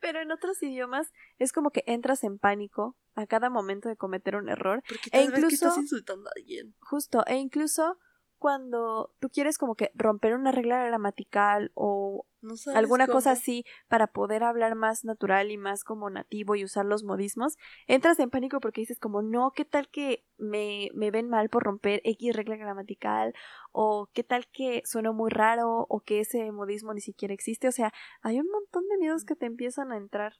Pero 0.00 0.22
en 0.22 0.32
otros 0.32 0.62
idiomas 0.62 1.12
es 1.38 1.52
como 1.52 1.70
que 1.70 1.84
entras 1.86 2.24
en 2.24 2.38
pánico 2.38 2.96
a 3.14 3.26
cada 3.26 3.50
momento 3.50 3.90
de 3.90 3.96
cometer 3.96 4.36
un 4.36 4.48
error. 4.48 4.82
Porque 4.88 5.10
e 5.10 5.12
tal 5.12 5.20
e 5.20 5.24
incluso, 5.24 5.42
vez 5.42 5.48
que 5.50 5.54
estás 5.66 5.76
insultando 5.76 6.30
a 6.30 6.32
alguien. 6.34 6.74
Justo, 6.80 7.22
e 7.26 7.36
incluso 7.36 7.98
cuando 8.42 9.14
tú 9.20 9.28
quieres 9.28 9.56
como 9.56 9.76
que 9.76 9.92
romper 9.94 10.34
una 10.34 10.50
regla 10.50 10.84
gramatical 10.84 11.70
o 11.74 12.26
alguna 12.74 13.06
cosa 13.06 13.30
así 13.30 13.64
para 13.86 14.08
poder 14.08 14.42
hablar 14.42 14.74
más 14.74 15.04
natural 15.04 15.52
y 15.52 15.58
más 15.58 15.84
como 15.84 16.10
nativo 16.10 16.56
y 16.56 16.64
usar 16.64 16.84
los 16.84 17.04
modismos, 17.04 17.56
entras 17.86 18.18
en 18.18 18.30
pánico 18.30 18.58
porque 18.58 18.80
dices 18.80 18.98
como, 18.98 19.22
no, 19.22 19.52
¿qué 19.52 19.64
tal 19.64 19.88
que 19.88 20.24
me, 20.38 20.88
me 20.92 21.12
ven 21.12 21.28
mal 21.28 21.50
por 21.50 21.62
romper 21.62 22.00
X 22.02 22.34
regla 22.34 22.56
gramatical? 22.56 23.32
O 23.70 24.08
¿qué 24.12 24.24
tal 24.24 24.48
que 24.48 24.82
sueno 24.86 25.12
muy 25.12 25.30
raro? 25.30 25.86
O 25.88 26.00
que 26.00 26.18
ese 26.18 26.50
modismo 26.50 26.94
ni 26.94 27.00
siquiera 27.00 27.32
existe. 27.32 27.68
O 27.68 27.72
sea, 27.72 27.92
hay 28.22 28.40
un 28.40 28.48
montón 28.48 28.88
de 28.88 28.98
miedos 28.98 29.24
que 29.24 29.36
te 29.36 29.46
empiezan 29.46 29.92
a 29.92 29.96
entrar. 29.98 30.34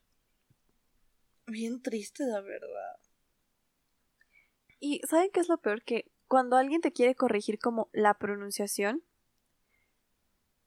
Bien 1.47 1.80
triste, 1.80 2.25
la 2.26 2.40
verdad. 2.40 2.97
Y 4.80 5.00
¿saben 5.09 5.30
qué 5.32 5.38
es 5.38 5.49
lo 5.49 5.59
peor? 5.59 5.85
Que 5.85 6.11
cuando 6.32 6.56
alguien 6.56 6.80
te 6.80 6.92
quiere 6.92 7.14
corregir 7.14 7.58
como 7.58 7.90
la 7.92 8.14
pronunciación, 8.14 9.02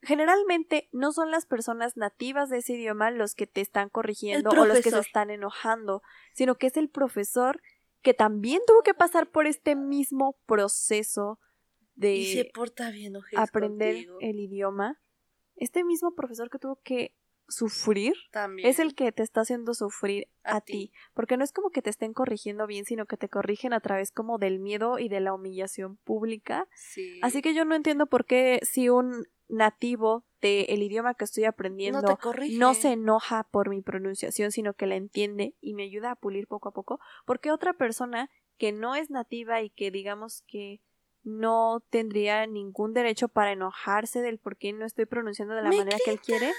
generalmente 0.04 0.90
no 0.92 1.12
son 1.12 1.32
las 1.32 1.48
personas 1.48 1.98
nativas 1.98 2.52
de 2.52 2.60
ese 2.60 2.74
idioma 2.74 3.10
los 3.10 3.34
que 3.34 3.48
te 3.48 3.62
están 3.62 3.90
corrigiendo 3.90 4.52
o 4.52 4.66
los 4.68 4.82
que 4.82 4.92
se 4.92 5.00
están 5.00 5.32
enojando, 5.32 6.04
sino 6.36 6.54
que 6.54 6.68
es 6.68 6.78
el 6.78 6.88
profesor 6.88 7.64
que 8.04 8.14
también 8.14 8.62
tuvo 8.68 8.84
que 8.84 8.94
pasar 8.94 9.32
por 9.32 9.48
este 9.48 9.76
mismo 9.76 10.38
proceso 10.46 11.40
de 11.96 12.52
aprender 13.36 14.06
el 14.22 14.40
idioma. 14.40 15.02
Este 15.56 15.84
mismo 15.84 16.14
profesor 16.14 16.52
que 16.52 16.60
tuvo 16.60 16.76
que 16.84 17.16
sufrir 17.48 18.14
También. 18.32 18.68
es 18.68 18.80
el 18.80 18.96
que 18.96 19.12
te 19.12 19.24
está 19.24 19.42
haciendo 19.42 19.74
sufrir 19.74 20.28
a, 20.44 20.62
ti. 20.62 20.92
Porque 21.14 21.38
no 21.38 21.44
es 21.44 21.52
como 21.52 21.70
que 21.70 21.82
te 21.82 21.90
estén 21.90 22.14
corrigiendo 22.14 22.68
bien, 22.68 22.86
sino 22.86 23.06
que 23.06 23.18
te 23.18 23.30
corrigen 23.30 23.74
a 23.74 23.80
través 23.80 24.12
como 24.12 24.38
del 24.38 24.60
miedo 24.60 25.00
y 25.00 25.10
de 25.10 25.20
la 25.20 25.34
humillación 25.34 25.98
pública. 25.98 26.68
Así 27.22 27.42
que 27.42 27.54
yo 27.54 27.66
no 27.66 27.76
entiendo 27.76 28.08
por 28.08 28.26
qué 28.26 28.60
si 28.64 28.90
un 28.90 29.26
nativo 29.48 30.26
del 30.42 30.82
idioma 30.82 31.14
que 31.14 31.26
estoy 31.26 31.46
aprendiendo 31.46 32.02
no, 32.02 32.18
no, 32.58 32.74
se 32.74 32.92
enoja 32.92 33.44
por 33.44 33.70
mi 33.70 33.82
pronunciación, 33.82 34.52
sino 34.52 34.74
que 34.74 34.86
la 34.86 34.96
entiende 34.96 35.56
y 35.62 35.74
me 35.74 35.84
ayuda 35.84 36.12
a 36.12 36.16
pulir 36.16 36.48
poco 36.48 36.70
a 36.70 36.74
poco, 36.74 37.00
porque 37.26 37.52
otra 37.52 37.74
persona 37.74 38.30
que 38.58 38.72
no 38.72 38.96
es 38.96 39.10
nativa 39.10 39.62
y 39.62 39.70
que 39.70 39.92
digamos 39.92 40.44
que 40.48 40.82
no 41.26 41.84
tendría 41.90 42.46
ningún 42.46 42.94
derecho 42.94 43.28
para 43.28 43.52
enojarse 43.52 44.22
del 44.22 44.38
por 44.38 44.58
qué 44.58 44.72
no 44.74 44.86
estoy 44.86 45.08
pronunciando 45.08 45.56
de 45.56 45.64
la 45.64 45.72
manera 45.72 45.98
que 46.06 46.12
él 46.12 46.22
quiere. 46.22 46.52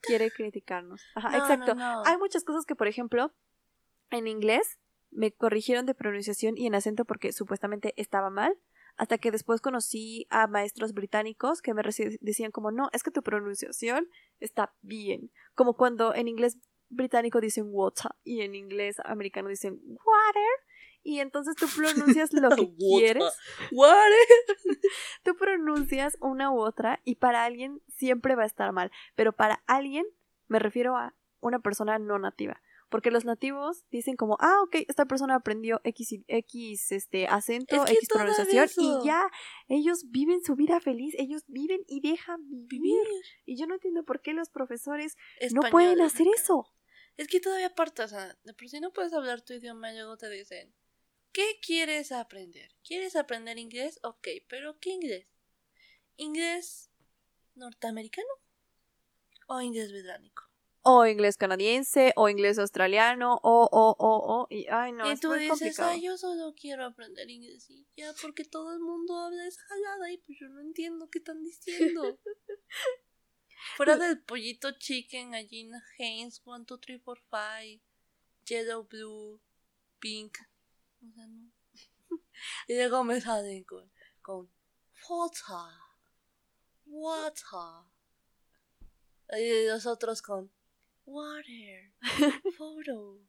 Quiere 0.00 0.30
criticarnos. 0.30 1.02
Ajá, 1.14 1.36
exacto. 1.36 1.74
Hay 2.06 2.16
muchas 2.16 2.42
cosas 2.42 2.64
que, 2.64 2.74
por 2.74 2.88
ejemplo, 2.88 3.32
en 4.10 4.26
inglés 4.26 4.78
me 5.10 5.30
corrigieron 5.32 5.84
de 5.84 5.94
pronunciación 5.94 6.56
y 6.56 6.66
en 6.66 6.74
acento 6.74 7.04
porque 7.04 7.32
supuestamente 7.32 7.92
estaba 7.96 8.30
mal. 8.30 8.58
Hasta 8.96 9.18
que 9.18 9.30
después 9.30 9.60
conocí 9.60 10.26
a 10.30 10.48
maestros 10.48 10.92
británicos 10.92 11.62
que 11.62 11.72
me 11.72 11.82
decían 12.20 12.50
como, 12.50 12.72
no, 12.72 12.88
es 12.92 13.04
que 13.04 13.12
tu 13.12 13.22
pronunciación 13.22 14.08
está 14.40 14.74
bien. 14.80 15.30
Como 15.54 15.74
cuando 15.74 16.14
en 16.14 16.26
inglés 16.26 16.58
británico 16.88 17.40
dicen 17.40 17.66
water 17.68 18.12
y 18.24 18.40
en 18.40 18.54
inglés 18.54 18.96
americano 19.04 19.50
dicen 19.50 19.78
water 19.84 20.67
y 21.02 21.20
entonces 21.20 21.54
tú 21.56 21.66
pronuncias 21.76 22.32
lo 22.32 22.50
que 22.50 22.74
quieres. 22.74 23.24
tú 25.24 25.36
pronuncias 25.36 26.16
una 26.20 26.50
u 26.50 26.60
otra 26.60 27.00
y 27.04 27.16
para 27.16 27.44
alguien 27.44 27.80
siempre 27.88 28.34
va 28.34 28.42
a 28.42 28.46
estar 28.46 28.72
mal, 28.72 28.90
pero 29.14 29.32
para 29.32 29.62
alguien 29.66 30.04
me 30.48 30.58
refiero 30.58 30.96
a 30.96 31.14
una 31.40 31.60
persona 31.60 31.98
no 31.98 32.18
nativa. 32.18 32.60
Porque 32.90 33.10
los 33.10 33.26
nativos 33.26 33.84
dicen 33.90 34.16
como, 34.16 34.38
ah, 34.40 34.62
ok, 34.62 34.76
esta 34.88 35.04
persona 35.04 35.34
aprendió 35.34 35.78
X, 35.84 36.20
X 36.26 36.92
este, 36.92 37.26
acento, 37.26 37.86
X 37.86 38.08
pronunciación, 38.10 38.66
y 38.78 39.04
ya, 39.04 39.30
ellos 39.68 40.06
viven 40.08 40.42
su 40.42 40.56
vida 40.56 40.80
feliz, 40.80 41.14
ellos 41.18 41.44
viven 41.48 41.82
y 41.86 42.00
dejan 42.00 42.40
vivir. 42.66 42.96
Y 43.44 43.58
yo 43.58 43.66
no 43.66 43.74
entiendo 43.74 44.04
por 44.04 44.22
qué 44.22 44.32
los 44.32 44.48
profesores 44.48 45.16
no 45.52 45.60
pueden 45.70 46.00
hacer 46.00 46.28
eso. 46.34 46.66
Es 47.18 47.28
que 47.28 47.40
todavía 47.40 47.66
aparte, 47.66 48.02
o 48.02 48.08
sea, 48.08 48.38
de 48.44 48.54
por 48.54 48.68
si 48.68 48.80
no 48.80 48.92
puedes 48.92 49.12
hablar 49.12 49.42
tu 49.42 49.52
idioma, 49.52 49.92
luego 49.92 50.16
te 50.16 50.30
dicen, 50.30 50.72
¿Qué 51.32 51.58
quieres 51.60 52.12
aprender? 52.12 52.74
¿Quieres 52.82 53.16
aprender 53.16 53.58
inglés? 53.58 54.00
Ok, 54.02 54.28
pero 54.48 54.78
¿qué 54.80 54.90
inglés? 54.90 55.26
¿Inglés 56.16 56.90
norteamericano? 57.54 58.28
¿O 59.46 59.60
inglés 59.60 59.92
británico? 59.92 60.44
O 60.82 61.06
inglés 61.06 61.36
canadiense, 61.36 62.12
o 62.16 62.28
inglés 62.28 62.58
australiano, 62.58 63.40
o, 63.42 63.68
o, 63.70 63.96
o, 63.98 64.40
o, 64.40 64.46
y 64.48 64.66
ay 64.68 64.92
no, 64.92 65.10
y 65.10 65.16
tú 65.16 65.32
dices, 65.32 65.78
ay, 65.80 66.02
yo 66.02 66.16
solo 66.16 66.54
quiero 66.54 66.86
aprender 66.86 67.28
inglés 67.28 67.68
y 67.68 67.86
ya, 67.96 68.14
porque 68.22 68.44
todo 68.44 68.72
el 68.72 68.80
mundo 68.80 69.16
habla 69.18 69.46
esa 69.46 69.60
jalada 69.62 70.10
y 70.10 70.18
pues 70.18 70.38
yo 70.40 70.48
no 70.48 70.60
entiendo 70.60 71.10
qué 71.10 71.18
están 71.18 71.42
diciendo. 71.42 72.18
Fuera 73.76 73.96
del 73.96 74.22
pollito 74.22 74.72
chicken, 74.78 75.32
gallina 75.32 75.84
Haynes, 75.98 76.40
1, 76.44 76.64
2, 76.64 76.80
3, 76.80 77.00
4, 77.04 77.24
5, 77.30 77.84
yellow, 78.46 78.84
blue, 78.84 79.40
pink, 79.98 80.38
o 81.02 81.12
sea, 81.12 81.26
no. 81.26 81.50
y 82.68 83.20
salen 83.20 83.64
con, 83.64 83.90
con 84.22 84.50
water, 85.08 85.74
water. 86.86 87.84
Y 89.30 89.66
los 89.68 89.86
otros 89.86 90.22
con 90.22 90.50
water, 91.04 91.92
photo. 92.56 93.20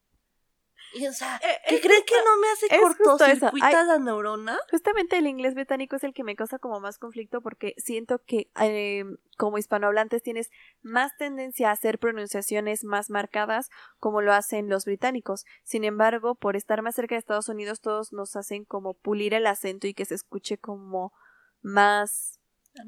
Y 0.94 1.06
o 1.08 1.14
sea, 1.14 1.40
eh, 1.44 1.60
¿qué 1.68 1.80
creen 1.82 2.04
que 2.06 2.16
no 2.26 2.38
me 2.38 2.48
hace 2.50 2.80
cortocircuita 2.80 3.84
la 3.84 4.00
neurona? 4.00 4.58
Justamente 4.72 5.18
el 5.18 5.28
inglés 5.28 5.54
británico 5.54 5.96
es 5.96 6.04
el 6.04 6.14
que 6.14 6.24
me 6.24 6.36
causa 6.36 6.60
como 6.60 6.80
más 6.80 6.98
conflicto 6.98 7.42
porque 7.42 7.76
siento 7.78 8.20
que 8.26 8.50
eh, 8.60 9.04
como 9.38 9.58
hispanohablantes 9.58 10.24
tienes 10.24 10.50
más 10.82 11.16
tendencia 11.18 11.70
a 11.70 11.74
hacer 11.74 12.00
pronunciaciones 12.00 12.84
más 12.84 13.10
marcadas 13.10 13.70
como 14.00 14.22
lo 14.22 14.34
hacen 14.34 14.70
los 14.70 14.86
británicos. 14.86 15.46
Sin 15.64 15.84
embargo, 15.84 16.36
por 16.36 16.56
estar 16.56 16.82
más 16.82 16.96
cerca 16.96 17.16
de 17.16 17.20
Estados 17.20 17.50
Unidos, 17.50 17.82
todos 17.82 18.12
nos 18.12 18.36
hacen 18.36 18.66
como 18.66 18.94
pulir 18.94 19.34
el 19.34 19.48
acento 19.48 19.88
y 19.88 19.94
que 19.94 20.06
se 20.06 20.16
escuche 20.16 20.58
como 20.58 21.14
más 21.62 22.40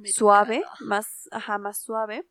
suave, 0.06 0.64
más, 0.80 1.28
ajá, 1.32 1.58
más 1.58 1.80
suave. 1.80 2.26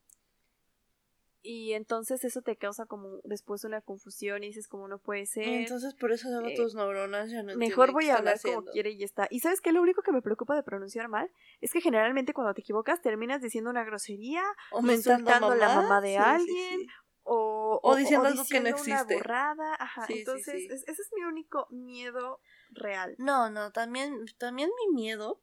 Y 1.43 1.73
entonces 1.73 2.23
eso 2.25 2.43
te 2.43 2.57
causa 2.57 2.85
como 2.85 3.21
después 3.25 3.65
una 3.65 3.81
confusión 3.81 4.45
y 4.45 4.49
dices 4.49 4.69
como 4.69 4.89
no 4.89 4.99
puede 4.99 5.25
ser. 5.25 5.45
Entonces 5.45 5.95
por 5.95 6.13
eso 6.13 6.29
eh, 6.47 6.55
tus 6.55 6.75
neuronas 6.75 7.31
ya 7.31 7.43
no 7.43 7.57
Mejor 7.57 7.93
voy 7.93 8.11
a 8.11 8.17
hablar 8.17 8.39
como 8.43 8.65
quiere 8.65 8.91
y 8.91 8.99
ya 8.99 9.07
está. 9.07 9.27
Y 9.31 9.41
sabes 9.41 9.61
que 9.61 9.73
lo 9.73 9.81
único 9.81 10.03
que 10.03 10.13
me 10.13 10.21
preocupa 10.21 10.55
de 10.55 10.63
pronunciar 10.63 11.09
mal 11.09 11.31
es 11.61 11.73
que 11.73 11.81
generalmente 11.81 12.35
cuando 12.35 12.53
te 12.53 12.61
equivocas 12.61 13.01
terminas 13.01 13.41
diciendo 13.41 13.71
una 13.71 13.85
grosería, 13.85 14.43
o 14.71 14.81
insultando 14.81 15.51
a, 15.51 15.57
la 15.57 15.75
mamá 15.77 16.01
de 16.03 16.19
alguien 16.19 16.87
O, 17.23 17.81
o, 17.83 17.97
diciendo 17.97 18.27
algo 18.27 18.45
que 18.45 18.61
no 18.61 18.69
existe. 18.69 18.93
Una 18.93 19.05
borrada. 19.05 19.77
Ajá, 19.79 20.07
entonces 20.09 20.71
ese 20.71 20.91
es 20.91 21.11
mi 21.17 21.23
único 21.23 21.69
miedo 21.71 22.41
real. 22.71 23.15
No, 23.19 23.49
no, 23.49 23.73
también 23.73 24.27
también 24.37 24.71
mi 24.77 24.95
miedo 24.95 25.41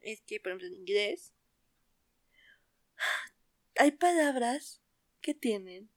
es 0.00 0.20
que 0.20 0.40
por 0.40 0.52
ejemplo 0.52 0.68
en 0.68 0.74
inglés 0.74 1.32
hay 3.76 3.92
palabras 3.92 4.82
que 5.28 5.34
tienen 5.34 5.90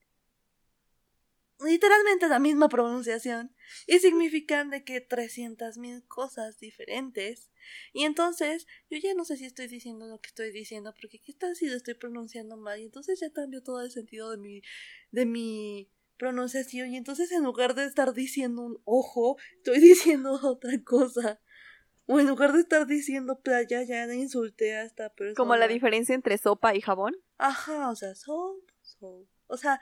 literalmente 1.63 2.27
la 2.27 2.39
misma 2.39 2.67
pronunciación 2.67 3.55
y 3.87 3.99
significan 3.99 4.69
de 4.69 4.83
que 4.83 4.99
trescientas 4.99 5.77
mil 5.77 6.05
cosas 6.05 6.59
diferentes. 6.59 7.49
Y 7.93 8.03
entonces 8.03 8.67
yo 8.89 8.97
ya 8.97 9.13
no 9.13 9.23
sé 9.23 9.37
si 9.37 9.45
estoy 9.45 9.67
diciendo 9.67 10.05
lo 10.07 10.19
que 10.19 10.27
estoy 10.27 10.51
diciendo 10.51 10.93
porque 10.99 11.19
qué 11.19 11.31
tal 11.31 11.55
si 11.55 11.67
lo 11.67 11.77
estoy 11.77 11.93
pronunciando 11.93 12.57
mal 12.57 12.81
y 12.81 12.83
entonces 12.83 13.21
ya 13.21 13.31
cambió 13.31 13.63
todo 13.63 13.81
el 13.81 13.91
sentido 13.91 14.31
de 14.31 14.37
mi 14.37 14.63
de 15.11 15.25
mi 15.25 15.89
pronunciación 16.17 16.91
y 16.91 16.97
entonces 16.97 17.31
en 17.31 17.43
lugar 17.43 17.73
de 17.73 17.85
estar 17.85 18.13
diciendo 18.13 18.63
un 18.63 18.81
ojo 18.83 19.37
estoy 19.55 19.79
diciendo 19.79 20.33
otra 20.43 20.73
cosa. 20.83 21.39
O 22.05 22.19
en 22.19 22.27
lugar 22.27 22.51
de 22.51 22.59
estar 22.59 22.85
diciendo 22.85 23.39
playa 23.39 23.81
ya 23.83 24.05
le 24.07 24.15
insulté 24.15 24.73
a 24.73 24.83
esta 24.83 25.13
persona 25.13 25.35
como 25.35 25.55
la 25.55 25.69
diferencia 25.69 26.15
entre 26.15 26.37
sopa 26.37 26.75
y 26.75 26.81
jabón. 26.81 27.15
Ajá 27.37 27.89
o 27.89 27.95
sea 27.95 28.13
sopa 28.13 28.70
o 29.01 29.57
sea, 29.57 29.79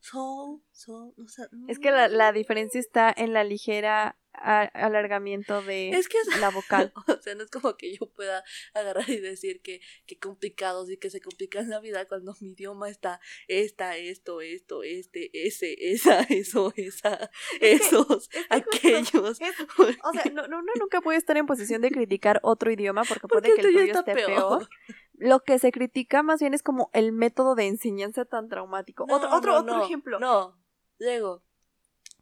so, 0.00 0.62
so, 0.72 1.14
o 1.16 1.28
sea, 1.28 1.46
Es 1.68 1.78
que 1.78 1.90
la, 1.90 2.08
la 2.08 2.32
diferencia 2.32 2.80
está 2.80 3.12
en 3.16 3.32
la 3.32 3.44
ligera 3.44 4.16
alargamiento 4.42 5.62
de 5.62 5.90
es 5.90 6.08
que 6.08 6.18
la 6.40 6.50
vocal. 6.50 6.92
O 7.06 7.22
sea, 7.22 7.34
no 7.34 7.44
es 7.44 7.50
como 7.50 7.76
que 7.76 7.94
yo 7.94 8.06
pueda 8.06 8.44
agarrar 8.74 9.08
y 9.08 9.20
decir 9.20 9.60
que, 9.60 9.80
que 10.06 10.18
complicados 10.18 10.90
y 10.90 10.96
que 10.96 11.10
se 11.10 11.20
complica 11.20 11.60
en 11.60 11.70
la 11.70 11.80
vida 11.80 12.04
cuando 12.06 12.34
mi 12.40 12.50
idioma 12.50 12.88
está 12.88 13.20
esta, 13.48 13.96
esto, 13.96 14.40
esto, 14.40 14.82
este, 14.82 15.30
ese, 15.32 15.74
esa, 15.78 16.20
eso, 16.30 16.72
esa, 16.76 17.30
esos, 17.60 18.28
aquellos. 18.50 19.12
o 19.78 20.12
sea, 20.12 20.24
no, 20.32 20.44
uno 20.44 20.72
nunca 20.78 21.00
puede 21.00 21.18
estar 21.18 21.36
en 21.36 21.46
posición 21.46 21.80
de 21.80 21.90
criticar 21.90 22.40
otro 22.42 22.70
idioma 22.70 23.02
porque 23.04 23.28
puede 23.28 23.54
que 23.54 23.60
el 23.60 23.72
tuyo 23.72 23.98
esté 23.98 24.14
peor 24.14 24.68
lo 25.18 25.42
que 25.42 25.58
se 25.58 25.72
critica 25.72 26.22
más 26.22 26.40
bien 26.40 26.54
es 26.54 26.62
como 26.62 26.90
el 26.92 27.12
método 27.12 27.54
de 27.54 27.66
enseñanza 27.66 28.24
tan 28.24 28.48
traumático. 28.48 29.04
otro, 29.08 29.34
otro, 29.34 29.58
otro 29.58 29.84
ejemplo. 29.84 30.18
No, 30.18 30.58
Diego. 30.98 31.42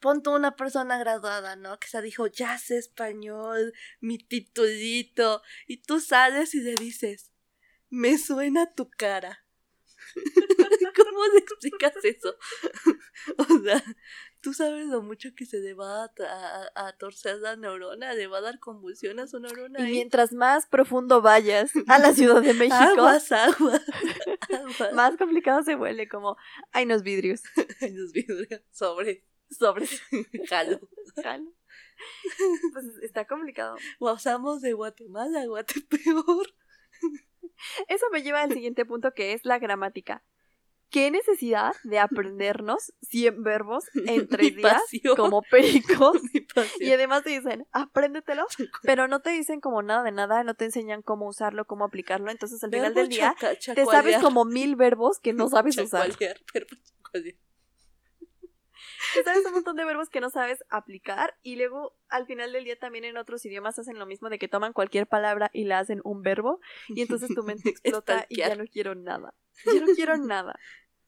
pon 0.00 0.22
tú 0.22 0.34
una 0.34 0.56
persona 0.56 0.98
graduada, 0.98 1.56
¿no? 1.56 1.78
Que 1.78 1.88
se 1.88 2.00
dijo, 2.02 2.26
ya 2.26 2.58
sé 2.58 2.78
español, 2.78 3.72
mi 4.00 4.18
titulito. 4.18 5.42
Y 5.66 5.82
tú 5.82 6.00
sales 6.00 6.54
y 6.54 6.60
le 6.60 6.74
dices, 6.74 7.32
me 7.90 8.18
suena 8.18 8.72
tu 8.74 8.90
cara. 8.90 9.44
¿Cómo 10.96 11.26
le 11.32 11.38
explicas 11.38 11.96
eso? 12.04 12.36
o 13.38 13.62
sea, 13.62 13.82
tú 14.44 14.52
sabes 14.52 14.86
lo 14.88 15.00
mucho 15.00 15.30
que 15.34 15.46
se 15.46 15.58
le 15.58 15.72
va 15.72 16.04
a, 16.74 16.92
torcer 16.98 17.38
la 17.38 17.56
neurona, 17.56 18.12
le 18.12 18.26
va 18.26 18.38
a 18.38 18.42
dar 18.42 18.58
convulsión 18.58 19.18
a 19.18 19.26
su 19.26 19.40
neurona. 19.40 19.80
Y 19.80 19.92
mientras 19.92 20.34
más 20.34 20.66
profundo 20.66 21.22
vayas 21.22 21.72
a 21.88 21.98
la 21.98 22.12
Ciudad 22.12 22.42
de 22.42 22.52
México, 22.52 22.76
aguas, 22.76 23.32
aguas, 23.32 23.80
más 24.92 25.16
complicado 25.16 25.62
se 25.62 25.76
vuelve, 25.76 26.08
como 26.08 26.36
hay 26.72 26.84
unos 26.84 27.02
vidrios. 27.02 27.42
hay 27.80 27.92
unos 27.92 28.12
vidrios, 28.12 28.60
sobre. 28.70 29.24
Sobre. 29.48 29.86
Jalo. 30.46 30.78
Jalo. 31.22 31.50
Pues 32.74 32.84
está 33.02 33.26
complicado. 33.26 33.76
Pasamos 33.98 34.60
de 34.60 34.74
Guatemala 34.74 35.40
a 35.40 35.46
Guatepeor. 35.46 36.48
Eso 37.88 38.06
me 38.12 38.22
lleva 38.22 38.42
al 38.42 38.52
siguiente 38.52 38.84
punto 38.84 39.14
que 39.14 39.32
es 39.32 39.46
la 39.46 39.58
gramática. 39.58 40.22
¿Qué 40.94 41.10
necesidad 41.10 41.72
de 41.82 41.98
aprendernos 41.98 42.92
100 43.02 43.42
verbos 43.42 43.86
en 44.06 44.28
tres 44.28 44.54
días 44.54 44.80
como 45.16 45.42
pericos? 45.42 46.18
Y 46.78 46.92
además 46.92 47.24
te 47.24 47.30
dicen, 47.30 47.66
apréndetelo, 47.72 48.46
pero 48.84 49.08
no 49.08 49.18
te 49.18 49.30
dicen 49.30 49.60
como 49.60 49.82
nada 49.82 50.04
de 50.04 50.12
nada, 50.12 50.44
no 50.44 50.54
te 50.54 50.66
enseñan 50.66 51.02
cómo 51.02 51.26
usarlo, 51.26 51.64
cómo 51.64 51.84
aplicarlo. 51.84 52.30
Entonces 52.30 52.62
al 52.62 52.70
final 52.70 52.94
del 52.94 53.08
día 53.08 53.34
te 53.74 53.84
sabes 53.86 54.18
como 54.18 54.44
mil 54.44 54.76
verbos 54.76 55.18
que 55.18 55.32
no 55.32 55.48
sabes 55.48 55.76
usar. 55.78 56.08
Te 59.14 59.24
sabes 59.24 59.44
un 59.46 59.52
montón 59.52 59.76
de 59.76 59.84
verbos 59.84 60.10
que 60.10 60.20
no 60.20 60.30
sabes 60.30 60.62
aplicar 60.70 61.36
y 61.42 61.56
luego 61.56 61.96
al 62.08 62.26
final 62.26 62.52
del 62.52 62.64
día 62.64 62.78
también 62.78 63.04
en 63.04 63.16
otros 63.16 63.44
idiomas 63.44 63.78
hacen 63.78 63.98
lo 63.98 64.06
mismo 64.06 64.28
de 64.28 64.38
que 64.38 64.46
toman 64.46 64.72
cualquier 64.72 65.08
palabra 65.08 65.50
y 65.52 65.64
la 65.64 65.80
hacen 65.80 66.00
un 66.04 66.22
verbo 66.22 66.60
y 66.88 67.02
entonces 67.02 67.30
tu 67.34 67.42
mente 67.42 67.70
explota 67.70 68.26
y 68.28 68.36
ya 68.36 68.54
no 68.54 68.64
quiero 68.66 68.94
nada. 68.94 69.34
Yo 69.64 69.80
no 69.80 69.94
quiero 69.94 70.16
nada. 70.16 70.58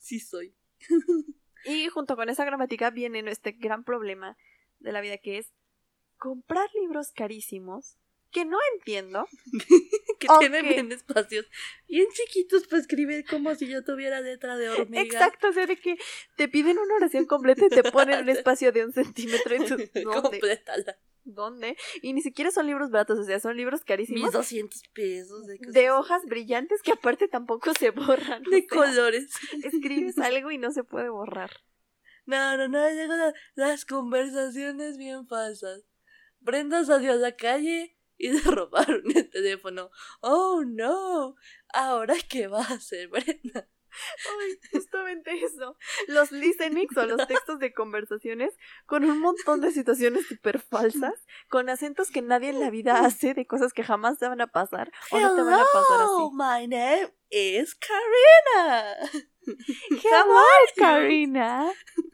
Sí 0.07 0.21
soy. 0.21 0.55
y 1.65 1.89
junto 1.89 2.15
con 2.15 2.29
esa 2.29 2.45
gramática 2.45 2.91
viene 2.91 3.29
este 3.29 3.51
gran 3.51 3.83
problema 3.83 4.37
de 4.79 4.93
la 4.93 5.01
vida 5.01 5.19
que 5.19 5.39
es 5.39 5.53
comprar 6.17 6.69
libros 6.81 7.11
carísimos 7.11 7.99
que 8.31 8.45
no 8.45 8.57
entiendo. 8.75 9.27
que 10.21 10.29
tienen 10.39 10.69
bien 10.69 10.93
espacios 10.93 11.47
bien 11.89 12.07
chiquitos 12.13 12.69
para 12.69 12.81
escribir 12.81 13.25
como 13.27 13.53
si 13.57 13.67
yo 13.67 13.83
tuviera 13.83 14.21
letra 14.21 14.57
de 14.57 14.69
hormiga. 14.69 15.03
Exacto, 15.03 15.49
o 15.49 15.53
sea, 15.53 15.67
de 15.67 15.77
que 15.77 15.99
te 16.37 16.47
piden 16.47 16.79
una 16.79 16.95
oración 16.95 17.27
completa 17.27 17.67
y 17.67 17.71
te 17.71 17.91
ponen 17.91 18.21
un 18.21 18.29
espacio 18.29 18.71
de 18.71 18.85
un 18.85 18.93
centímetro 18.93 19.57
y 19.57 19.67
tú, 19.67 19.77
¿dónde? 20.05 20.41
¿Dónde? 21.26 21.76
Y 22.02 22.12
ni 22.12 22.23
siquiera 22.23 22.52
son 22.52 22.66
libros 22.66 22.90
baratos, 22.90 23.18
o 23.18 23.25
sea, 23.25 23.40
son 23.40 23.56
libros 23.56 23.85
carísimos. 23.85 24.23
Mis 24.23 24.33
200 24.33 24.83
pesos. 24.95 25.47
De, 25.47 25.59
de 25.59 25.90
hojas 25.90 26.23
brillantes 26.25 26.83
que 26.83 26.92
aparte 26.92 27.26
tampoco 27.26 27.73
se 27.75 27.90
borran. 27.90 28.45
De 28.45 28.66
colores. 28.66 29.30
Escribes 29.64 30.18
algo 30.18 30.52
y 30.52 30.59
no 30.59 30.71
se 30.71 30.85
puede 30.85 31.09
borrar. 31.09 31.50
No, 32.26 32.56
no, 32.56 32.68
no, 32.68 32.88
llegan 32.90 33.35
las 33.56 33.85
conversaciones 33.85 34.99
bien 34.99 35.26
falsas. 35.26 35.83
Prendas 36.45 36.88
hacia 36.88 37.16
la 37.16 37.37
calle 37.37 37.97
y 38.18 38.28
de 38.30 38.40
robaron 38.42 39.02
el 39.14 39.28
teléfono. 39.28 39.90
Oh 40.21 40.62
no, 40.64 41.35
ahora 41.73 42.14
qué 42.28 42.47
va 42.47 42.62
a 42.62 42.75
hacer 42.75 43.09
Brenda. 43.09 43.68
Ay, 44.41 44.59
justamente 44.73 45.33
eso. 45.45 45.76
Los 46.09 46.33
listenings 46.33 46.97
o 46.97 47.07
los 47.07 47.26
textos 47.26 47.59
de 47.59 47.73
conversaciones 47.73 48.55
con 48.87 49.05
un 49.05 49.21
montón 49.21 49.61
de 49.61 49.71
situaciones 49.71 50.26
súper 50.26 50.61
falsas, 50.61 51.15
con 51.49 51.69
acentos 51.69 52.11
que 52.11 52.23
nadie 52.23 52.50
en 52.50 52.61
la 52.61 52.71
vida 52.71 53.05
hace, 53.05 53.35
de 53.35 53.47
cosas 53.47 53.73
que 53.73 53.85
jamás 53.85 54.19
te 54.19 54.29
van 54.29 54.41
a 54.41 54.47
pasar 54.47 54.91
o 55.11 55.21
no 55.21 55.35
te 55.35 55.43
van 55.43 55.61
a 55.61 55.65
pasar 55.73 56.00
así. 56.03 56.31
My 56.33 56.67
name 56.67 57.12
is 57.31 57.75
Karina. 57.75 58.97
Hello, 60.03 60.43
Karina. 60.76 61.73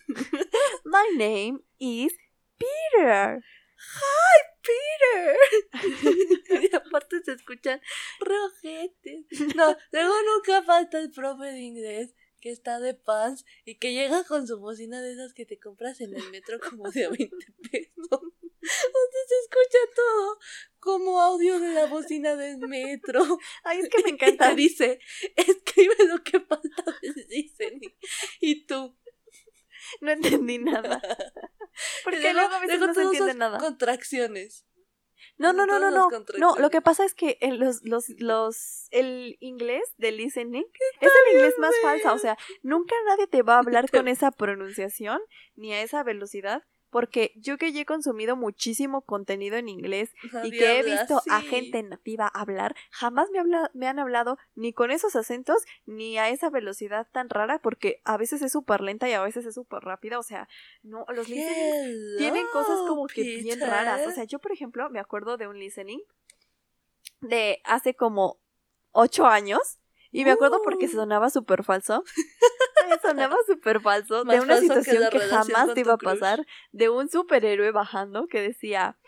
My 0.84 1.08
name 1.16 1.60
is 1.78 2.12
Peter. 2.58 3.42
¡Hi, 3.76 4.51
Peter! 4.62 5.36
y 6.62 6.74
aparte 6.74 7.22
se 7.24 7.32
escuchan 7.32 7.80
rojetes. 8.20 9.26
No, 9.56 9.76
luego 9.90 10.14
nunca 10.34 10.62
falta 10.62 10.98
el 10.98 11.10
profe 11.10 11.46
de 11.46 11.60
inglés 11.60 12.14
que 12.40 12.50
está 12.50 12.80
de 12.80 12.94
pants 12.94 13.44
y 13.64 13.76
que 13.76 13.92
llega 13.92 14.24
con 14.24 14.46
su 14.46 14.58
bocina 14.58 15.00
de 15.00 15.12
esas 15.12 15.32
que 15.32 15.46
te 15.46 15.58
compras 15.58 16.00
en 16.00 16.14
el 16.14 16.30
metro 16.30 16.58
como 16.58 16.90
de 16.90 17.06
a 17.06 17.10
20 17.10 17.36
pesos. 17.70 18.08
Donde 18.62 19.18
se 19.28 19.34
escucha 19.42 19.78
todo 19.94 20.38
como 20.78 21.20
audio 21.20 21.58
de 21.58 21.72
la 21.72 21.86
bocina 21.86 22.36
del 22.36 22.58
metro. 22.58 23.22
Ay, 23.64 23.80
es 23.80 23.88
que 23.88 24.02
me 24.02 24.10
encanta. 24.10 24.52
Y 24.52 24.56
dice, 24.56 25.00
escribe 25.36 25.96
lo 26.06 26.22
que 26.22 26.40
falta 26.40 26.84
dicen. 27.28 27.80
Y 28.40 28.66
tú. 28.66 28.96
No 30.00 30.10
entendí 30.10 30.58
nada. 30.58 31.00
Porque 32.04 32.32
luego, 32.32 32.54
a 32.54 32.60
veces 32.60 32.80
no 32.80 32.94
se 32.94 33.02
entiende 33.02 33.34
nada. 33.34 33.58
Contracciones. 33.58 34.66
No, 35.38 35.52
no, 35.52 35.66
no, 35.66 35.78
no, 35.78 35.90
no. 35.90 36.08
No, 36.38 36.56
lo 36.56 36.70
que 36.70 36.82
pasa 36.82 37.04
es 37.04 37.14
que 37.14 37.38
el, 37.40 37.58
los, 37.58 37.82
los, 37.82 38.08
los, 38.18 38.88
el 38.90 39.36
inglés 39.40 39.82
de 39.96 40.12
listening 40.12 40.64
es 41.00 41.10
el 41.26 41.36
inglés 41.36 41.54
más 41.58 41.74
falsa. 41.80 42.12
O 42.12 42.18
sea, 42.18 42.36
nunca 42.62 42.94
nadie 43.06 43.26
te 43.26 43.42
va 43.42 43.56
a 43.56 43.58
hablar 43.60 43.90
con 43.90 44.08
esa 44.08 44.30
pronunciación 44.30 45.20
ni 45.54 45.72
a 45.72 45.82
esa 45.82 46.02
velocidad 46.02 46.62
porque 46.92 47.32
yo 47.36 47.56
que 47.56 47.72
ya 47.72 47.80
he 47.80 47.86
consumido 47.86 48.36
muchísimo 48.36 49.00
contenido 49.00 49.56
en 49.56 49.70
inglés 49.70 50.10
y 50.44 50.50
que 50.50 50.78
he 50.78 50.82
visto 50.82 51.22
a 51.30 51.40
gente 51.40 51.82
nativa 51.82 52.28
hablar, 52.28 52.76
jamás 52.90 53.30
me, 53.30 53.38
habla, 53.38 53.70
me 53.72 53.88
han 53.88 53.98
hablado 53.98 54.36
ni 54.54 54.74
con 54.74 54.90
esos 54.90 55.16
acentos 55.16 55.56
ni 55.86 56.18
a 56.18 56.28
esa 56.28 56.50
velocidad 56.50 57.08
tan 57.10 57.30
rara 57.30 57.60
porque 57.60 58.02
a 58.04 58.18
veces 58.18 58.42
es 58.42 58.52
súper 58.52 58.82
lenta 58.82 59.08
y 59.08 59.14
a 59.14 59.22
veces 59.22 59.46
es 59.46 59.54
súper 59.54 59.82
rápida, 59.82 60.18
o 60.18 60.22
sea, 60.22 60.50
no, 60.82 61.06
los 61.08 61.30
listenings 61.30 62.18
tienen 62.18 62.44
cosas 62.52 62.78
como 62.86 63.06
que 63.06 63.22
bien 63.38 63.58
raras, 63.58 64.06
o 64.06 64.10
sea, 64.10 64.24
yo 64.24 64.38
por 64.38 64.52
ejemplo 64.52 64.90
me 64.90 65.00
acuerdo 65.00 65.38
de 65.38 65.48
un 65.48 65.58
listening 65.58 66.00
de 67.22 67.62
hace 67.64 67.94
como 67.94 68.38
ocho 68.90 69.26
años 69.26 69.78
y 70.10 70.26
me 70.26 70.30
acuerdo 70.30 70.60
porque 70.62 70.88
sonaba 70.88 71.30
súper 71.30 71.64
falso. 71.64 72.04
sonaba 73.02 73.36
súper 73.46 73.80
falso. 73.80 74.24
de 74.24 74.40
una 74.40 74.58
situación 74.58 75.08
que, 75.10 75.20
jamás 75.20 75.74
te 75.74 75.80
iba 75.80 75.94
a 75.94 75.98
pasar. 75.98 76.46
De 76.72 76.88
un 76.88 77.08
superhéroe 77.08 77.70
bajando 77.72 78.26
que 78.26 78.40
decía. 78.40 78.98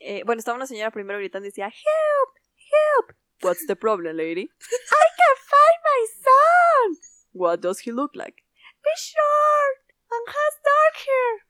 Eh, 0.00 0.22
bueno, 0.24 0.38
estaba 0.38 0.56
una 0.56 0.66
señora 0.66 0.90
primero 0.90 1.18
gritando 1.18 1.46
y 1.46 1.50
decía: 1.50 1.66
Help, 1.66 2.36
help. 2.56 3.16
What's 3.42 3.66
the 3.66 3.76
problem, 3.76 4.16
lady? 4.16 4.42
I 4.60 5.06
can't 5.16 5.38
find 5.46 5.78
my 5.84 6.06
son. 6.24 6.98
What 7.32 7.60
does 7.60 7.80
he 7.80 7.92
look 7.92 8.14
like? 8.14 8.44
He's 8.84 9.00
short 9.00 9.94
and 10.10 10.28
has 10.28 10.54
dark 10.64 10.96
hair. 11.06 11.48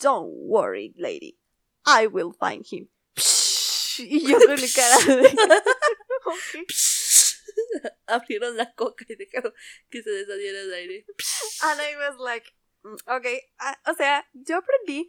Don't 0.00 0.30
worry, 0.48 0.94
lady. 0.96 1.38
I 1.86 2.06
will 2.06 2.32
find 2.32 2.64
him. 2.64 2.88
Y 4.02 4.26
yo 4.26 4.38
con 4.38 4.54
mi 4.54 4.70
cara 4.70 4.96
de. 5.04 5.36
abrieron 8.06 8.56
la 8.56 8.74
coca 8.74 9.04
y 9.08 9.16
dejaron 9.16 9.52
que 9.88 10.02
se 10.02 10.10
desadiera 10.10 10.60
el 10.60 10.72
aire. 10.72 11.06
And 11.62 11.80
I 11.80 11.96
was 11.96 12.18
like, 12.18 12.46
mm, 12.82 12.94
ok, 13.06 13.26
ah, 13.58 13.78
o 13.90 13.94
sea, 13.94 14.26
yo 14.32 14.56
aprendí 14.56 15.08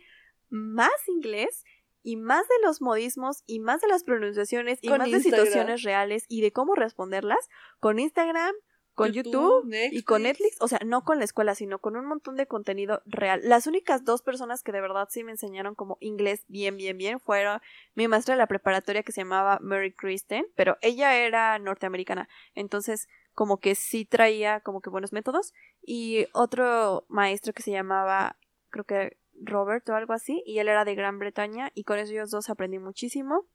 más 0.50 1.08
inglés 1.08 1.64
y 2.04 2.18
más 2.18 2.48
de 2.48 2.56
los 2.66 2.82
modismos 2.82 3.44
y 3.46 3.60
más 3.60 3.82
de 3.82 3.88
las 3.88 4.04
pronunciaciones 4.04 4.80
y 4.82 4.90
más 4.90 5.10
de 5.10 5.20
situaciones 5.20 5.84
reales 5.84 6.26
y 6.28 6.42
de 6.42 6.52
cómo 6.52 6.76
responderlas 6.76 7.48
con 7.80 8.00
Instagram, 8.00 8.56
con 8.94 9.12
YouTube, 9.12 9.68
y 9.92 10.04
con 10.04 10.24
Netflix, 10.24 10.58
o 10.60 10.68
sea, 10.68 10.80
no 10.86 11.04
con 11.04 11.18
la 11.18 11.26
escuela, 11.26 11.56
sino 11.56 11.80
con 11.80 11.96
un 11.96 12.06
montón 12.06 12.36
de 12.36 12.46
contenido 12.46 13.02
real. 13.06 13.42
Las 13.44 13.66
únicas 13.68 14.04
dos 14.04 14.22
personas 14.22 14.64
que 14.64 14.72
de 14.72 14.82
verdad 14.82 15.08
sí 15.10 15.24
me 15.24 15.32
enseñaron 15.32 15.76
como 15.76 15.98
inglés 16.02 16.44
bien, 16.48 16.78
bien, 16.78 16.98
bien 16.98 17.20
fueron 17.20 17.62
mi 17.96 18.08
maestra 18.08 18.36
de 18.36 18.40
la 18.40 18.48
preparatoria 18.48 19.04
que 19.04 19.12
se 19.12 19.22
llamaba 19.22 19.60
Mary 19.62 19.94
Kristen, 19.94 20.46
pero 20.56 20.78
ella 20.82 21.16
era 21.16 21.58
norteamericana, 21.60 22.28
entonces 22.54 23.08
como 23.34 23.60
que 23.60 23.76
sí 23.76 24.06
traía 24.06 24.60
como 24.60 24.82
que 24.82 24.90
buenos 24.90 25.14
métodos, 25.14 25.54
y 25.82 26.28
otro 26.34 27.06
maestro 27.08 27.54
que 27.54 27.64
se 27.64 27.72
llamaba, 27.72 28.38
creo 28.70 28.86
que 28.86 29.18
Robert 29.34 29.88
o 29.90 29.96
algo 29.96 30.14
así, 30.14 30.44
y 30.46 30.60
él 30.60 30.68
era 30.68 30.86
de 30.86 30.96
Gran 30.96 31.18
Bretaña, 31.18 31.72
y 31.74 31.86
con 31.86 31.98
ellos 31.98 32.30
dos 32.30 32.50
aprendí 32.50 32.78
muchísimo, 32.78 33.46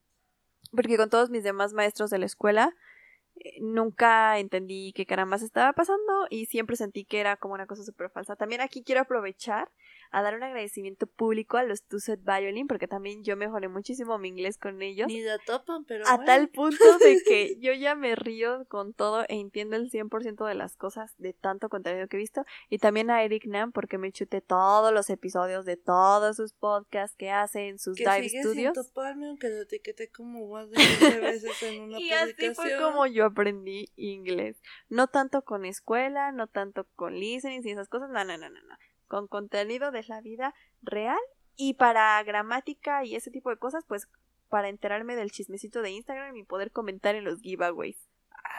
porque 0.73 0.97
con 0.97 1.11
todos 1.11 1.31
mis 1.31 1.45
demás 1.45 1.75
maestros 1.75 2.11
de 2.11 2.19
la 2.19 2.27
escuela, 2.27 2.75
nunca 3.61 4.39
entendí 4.39 4.93
qué 4.95 5.07
caramba 5.07 5.37
estaba 5.37 5.73
pasando 5.73 6.27
y 6.31 6.47
siempre 6.47 6.77
sentí 6.77 7.05
que 7.05 7.21
era 7.21 7.37
como 7.37 7.55
una 7.55 7.67
cosa 7.67 7.83
súper 7.83 8.11
falsa. 8.11 8.37
También 8.37 8.61
aquí 8.61 8.83
quiero 8.83 9.03
aprovechar 9.03 9.71
a 10.17 10.23
dar 10.23 10.35
un 10.35 10.43
agradecimiento 10.43 11.07
público 11.07 11.59
a 11.59 11.63
los 11.63 11.83
Tuset 11.83 12.19
Violin, 12.25 12.67
porque 12.67 12.89
también 12.89 13.23
yo 13.23 13.37
mejoré 13.37 13.69
muchísimo 13.69 14.17
mi 14.17 14.29
inglés 14.29 14.57
con 14.57 14.81
ellos. 14.81 15.09
Ni 15.09 15.21
la 15.21 15.37
topan, 15.37 15.85
pero. 15.85 16.09
A 16.09 16.25
tal 16.25 16.49
punto 16.49 16.99
de 17.01 17.21
que 17.29 17.59
yo 17.61 17.75
ya 17.75 17.95
me 17.95 18.17
río 18.17 18.65
con 18.69 18.95
todo 18.95 19.25
e 19.29 19.35
entiendo 19.35 19.77
el 19.77 19.91
100% 19.91 20.49
de 20.49 20.55
las 20.55 20.75
cosas 20.75 21.15
de 21.19 21.35
tanto 21.35 21.69
contenido 21.69 22.09
que 22.09 22.17
he 22.17 22.19
visto. 22.19 22.47
Y 22.71 22.79
también 22.79 23.11
a 23.11 23.23
Eric 23.25 23.45
Nam, 23.45 23.73
porque 23.73 23.99
me 23.99 24.11
chuté 24.11 24.41
todos 24.41 24.91
los 24.91 25.11
episodios 25.11 25.67
de 25.67 25.77
todos 25.77 26.37
sus 26.37 26.55
podcasts 26.55 27.15
que 27.15 27.31
hace 27.31 27.69
en 27.69 27.79
sus 27.79 27.97
dive 27.97 28.27
studios. 28.31 28.73
Toparme, 28.73 29.27
aunque 29.27 29.51
lo 29.51 29.61
etiqueté 29.61 30.11
como 30.11 30.49
más 30.49 30.71
de 30.71 30.79
veces 31.21 31.63
en 31.63 31.83
una 31.83 32.01
y 32.01 32.11
así 32.11 32.55
fue 32.55 32.79
como 32.81 33.07
yo 33.07 33.27
aprendí 33.27 33.91
inglés. 33.97 34.57
No 34.89 35.09
tanto 35.09 35.43
con 35.43 35.67
escuela, 35.67 36.33
no 36.33 36.47
tanto 36.47 36.87
con 36.97 37.21
listening 37.21 37.61
y 37.63 37.71
esas 37.71 37.91
cosas. 37.91 38.09
No, 38.09 38.25
no, 38.25 38.39
no, 38.39 38.49
no, 38.49 38.63
no. 38.63 38.77
Con 39.09 39.29
contenido 39.29 39.91
de 39.91 40.03
la 40.05 40.21
vida 40.21 40.55
real 40.83 41.19
y 41.57 41.75
para 41.75 42.23
gramática 42.23 43.05
y 43.05 43.17
ese 43.17 43.31
tipo 43.31 43.51
de 43.51 43.59
cosas, 43.59 43.85
pues 43.87 44.09
para 44.49 44.69
enterarme 44.69 45.17
del 45.17 45.31
chismecito 45.31 45.83
de 45.83 45.91
Instagram 45.91 46.37
y 46.37 46.45
poder 46.45 46.71
comentar 46.71 47.15
en 47.15 47.25
los 47.25 47.41
giveaways. 47.41 48.09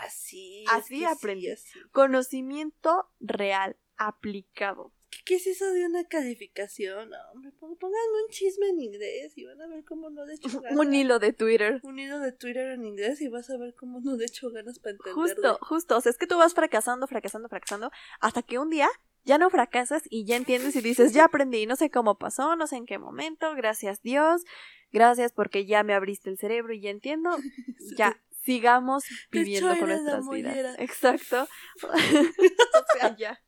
Así. 0.03 0.65
Así 0.69 1.05
aprendí. 1.05 1.47
Conocimiento 1.91 3.09
real, 3.19 3.77
aplicado. 3.97 4.93
¿Qué, 5.25 5.35
es 5.35 5.47
eso 5.47 5.71
de 5.71 5.85
una 5.85 6.03
calificación? 6.05 7.09
No, 7.09 7.17
me 7.41 7.51
pongan 7.51 8.01
un 8.23 8.29
chisme 8.29 8.69
en 8.69 8.81
inglés 8.81 9.37
y 9.37 9.45
van 9.45 9.61
a 9.61 9.67
ver 9.67 9.83
cómo 9.85 10.09
no 10.09 10.25
de 10.25 10.35
hecho 10.35 10.49
ganas. 10.61 10.77
un 10.77 10.93
hilo 10.93 11.19
de 11.19 11.33
Twitter. 11.33 11.79
Un 11.83 11.99
hilo 11.99 12.19
de 12.19 12.31
Twitter 12.31 12.71
en 12.71 12.85
inglés 12.85 13.21
y 13.21 13.27
vas 13.27 13.49
a 13.49 13.57
ver 13.57 13.73
cómo 13.75 13.99
no 14.01 14.17
de 14.17 14.25
hecho 14.25 14.49
ganas 14.51 14.79
para 14.79 14.91
entenderlo. 14.91 15.21
Justo, 15.21 15.59
justo. 15.61 15.97
O 15.97 16.01
sea, 16.01 16.11
es 16.11 16.17
que 16.17 16.27
tú 16.27 16.37
vas 16.37 16.53
fracasando, 16.53 17.07
fracasando, 17.07 17.49
fracasando, 17.49 17.91
hasta 18.19 18.41
que 18.41 18.59
un 18.59 18.69
día 18.69 18.89
ya 19.27 19.37
no 19.37 19.49
fracasas 19.49 20.03
y 20.09 20.25
ya 20.25 20.37
entiendes 20.37 20.75
y 20.75 20.81
dices, 20.81 21.13
ya 21.13 21.25
aprendí, 21.25 21.65
no 21.67 21.75
sé 21.75 21.91
cómo 21.91 22.17
pasó, 22.17 22.55
no 22.55 22.65
sé 22.65 22.77
en 22.77 22.85
qué 22.85 22.97
momento, 22.97 23.53
gracias 23.55 24.01
Dios, 24.01 24.43
gracias 24.91 25.33
porque 25.33 25.65
ya 25.65 25.83
me 25.83 25.93
abriste 25.93 26.29
el 26.29 26.37
cerebro 26.37 26.73
y 26.73 26.81
ya 26.81 26.89
entiendo, 26.89 27.37
ya, 27.97 28.19
sigamos 28.43 29.03
viviendo 29.29 29.77
con 29.77 29.89
nuestras 29.89 30.29
vidas. 30.29 30.79
Exacto. 30.79 31.47
o 31.83 32.97
sea, 32.97 33.15
ya. 33.17 33.39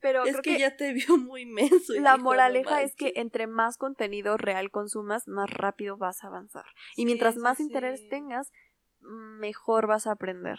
Pero 0.00 0.24
es 0.24 0.40
que, 0.40 0.58
ya 0.58 0.76
te 0.76 0.94
vio 0.94 1.18
muy 1.18 1.44
menso. 1.44 1.92
La 1.98 2.16
moraleja 2.16 2.80
es 2.82 2.96
que 2.96 3.12
entre 3.16 3.46
más 3.46 3.76
contenido 3.76 4.38
real 4.38 4.70
consumas, 4.70 5.28
más 5.28 5.50
rápido 5.50 5.98
vas 5.98 6.24
a 6.24 6.28
avanzar. 6.28 6.64
Y 6.96 7.04
mientras 7.04 7.36
más 7.36 7.60
interés 7.60 8.08
tengas, 8.08 8.50
mejor 9.00 9.86
vas 9.86 10.06
a 10.06 10.12
aprender. 10.12 10.58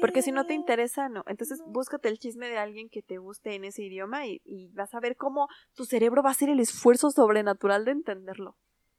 Porque 0.00 0.22
si 0.22 0.32
no 0.32 0.46
te 0.46 0.54
interesa, 0.54 1.08
no. 1.08 1.24
Entonces 1.26 1.62
búscate 1.66 2.08
el 2.08 2.18
chisme 2.18 2.48
de 2.48 2.58
alguien 2.58 2.88
que 2.88 3.02
te 3.02 3.18
guste 3.18 3.54
en 3.54 3.64
ese 3.64 3.82
idioma 3.82 4.26
y, 4.26 4.40
vas 4.72 4.94
a 4.94 5.00
ver 5.00 5.16
cómo 5.16 5.48
tu 5.74 5.84
cerebro 5.84 6.22
va 6.22 6.30
a 6.30 6.32
hacer 6.32 6.48
el 6.48 6.60
esfuerzo 6.60 7.10
sobrenatural 7.10 7.84
de 7.84 7.92
entenderlo. 7.92 8.56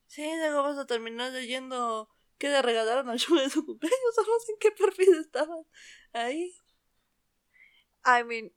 Sí, 0.07 0.23
luego 0.37 0.63
vas 0.63 0.77
a 0.77 0.85
terminar 0.85 1.31
leyendo 1.31 2.09
que 2.37 2.49
le 2.49 2.61
regalaron 2.61 3.09
a 3.09 3.15
Shuma 3.15 3.41
de 3.41 3.49
su 3.49 3.65
cumpleaños, 3.65 4.17
o 4.17 4.21
no 4.21 4.39
sé 4.39 4.51
en 4.51 4.57
qué 4.59 4.71
perfil 4.71 5.15
estaban 5.19 5.63
ahí. 6.13 6.53
I 8.03 8.23
mean, 8.23 8.51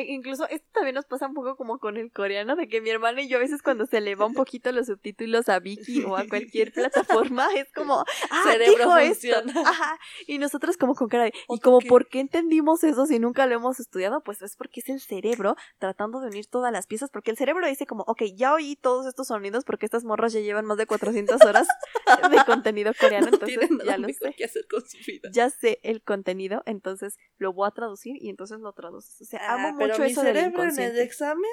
incluso 0.00 0.48
esto 0.48 0.66
también 0.72 0.94
nos 0.94 1.04
pasa 1.04 1.26
un 1.26 1.34
poco 1.34 1.56
como 1.56 1.78
con 1.78 1.96
el 1.96 2.10
coreano, 2.10 2.56
de 2.56 2.68
que 2.68 2.80
mi 2.80 2.90
hermana 2.90 3.22
y 3.22 3.28
yo 3.28 3.36
a 3.36 3.40
veces 3.40 3.62
cuando 3.62 3.86
se 3.86 4.00
le 4.00 4.14
va 4.14 4.26
un 4.26 4.34
poquito 4.34 4.72
los 4.72 4.86
subtítulos 4.86 5.48
a 5.48 5.58
Vicky 5.58 6.02
o 6.04 6.16
a 6.16 6.26
cualquier 6.26 6.72
plataforma, 6.72 7.48
es 7.54 7.70
como, 7.72 8.04
ah, 8.30 8.42
cerebro 8.44 8.90
funciona. 8.90 9.52
Ajá. 9.64 9.98
Y 10.26 10.38
nosotros 10.38 10.76
como 10.76 10.94
con 10.94 11.08
cara 11.08 11.24
de, 11.24 11.32
y 11.48 11.60
como, 11.60 11.80
¿por 11.80 12.08
qué 12.08 12.20
entendimos 12.20 12.84
eso 12.84 13.06
si 13.06 13.18
nunca 13.18 13.46
lo 13.46 13.54
hemos 13.54 13.80
estudiado? 13.80 14.22
Pues 14.22 14.42
es 14.42 14.56
porque 14.56 14.80
es 14.80 14.88
el 14.88 15.00
cerebro 15.00 15.56
tratando 15.78 16.20
de 16.20 16.28
unir 16.28 16.46
todas 16.46 16.72
las 16.72 16.86
piezas, 16.86 17.10
porque 17.10 17.30
el 17.30 17.36
cerebro 17.36 17.66
dice 17.66 17.86
como, 17.86 18.04
ok, 18.06 18.22
ya 18.34 18.54
oí 18.54 18.76
todos 18.76 19.06
estos 19.06 19.28
sonidos 19.28 19.64
porque 19.64 19.86
estas 19.86 20.04
morras 20.04 20.32
ya 20.32 20.40
llevan 20.40 20.64
más 20.64 20.78
de 20.78 20.86
400 20.86 21.42
horas 21.42 21.68
de 22.30 22.44
contenido 22.46 22.92
coreano, 22.98 23.28
entonces 23.28 23.68
ya 23.84 23.98
lo 23.98 24.08
sé. 24.08 24.34
hacer 24.44 24.66
con 24.68 24.80
su 24.88 24.98
vida. 25.06 25.28
Ya 25.32 25.50
sé 25.50 25.80
el 25.82 26.02
contenido, 26.02 26.62
entonces 26.66 27.16
lo 27.38 27.52
voy 27.52 27.68
a 27.68 27.70
traducir 27.72 28.16
y 28.20 28.30
entonces 28.30 28.60
lo 28.60 28.72
traduces. 28.72 29.20
O 29.20 29.24
sea, 29.24 29.52
amo 29.52 29.81
ah, 29.90 29.94
pero 29.96 30.04
mi 30.04 30.14
cerebro 30.14 30.62
en 30.64 30.78
el 30.78 30.98
examen. 30.98 31.50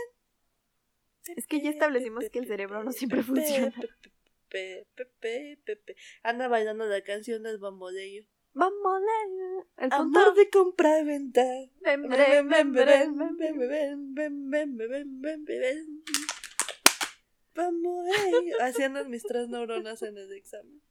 Es 1.36 1.48
que 1.48 1.62
ya 1.62 1.70
establecimos 1.70 2.30
que 2.30 2.40
el 2.40 2.48
cerebro 2.48 2.84
no 2.84 2.92
siempre 2.92 3.24
funciona. 3.24 3.74
Anda 6.24 6.48
bailando 6.48 6.86
la 6.86 7.02
canción 7.04 7.44
del 7.44 7.60
bamboleo. 7.60 8.26
Bamboleo. 8.54 9.68
El 9.78 9.94
Amor 9.94 10.34
de 10.34 10.50
compra 10.50 11.00
y 11.00 11.06
venta. 11.06 11.46
Haciendo 18.60 19.06
mis 19.06 19.24
tres 19.24 19.50
neuronas 19.50 20.02
en 20.02 20.18
el 20.18 20.32
examen. 20.34 20.82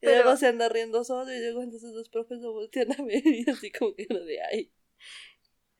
Y 0.00 0.06
luego 0.06 0.36
se 0.36 0.46
anda 0.46 0.68
riendo 0.68 1.02
solo 1.04 1.32
y 1.32 1.40
luego 1.40 1.62
entonces 1.62 1.92
los 1.92 2.08
profes 2.08 2.40
lo 2.40 2.52
voltean 2.52 2.92
a 2.92 3.02
ver 3.02 3.26
y 3.26 3.48
así 3.50 3.72
como 3.72 3.94
que 3.94 4.06
lo 4.08 4.24
de 4.24 4.42
ahí. 4.42 4.72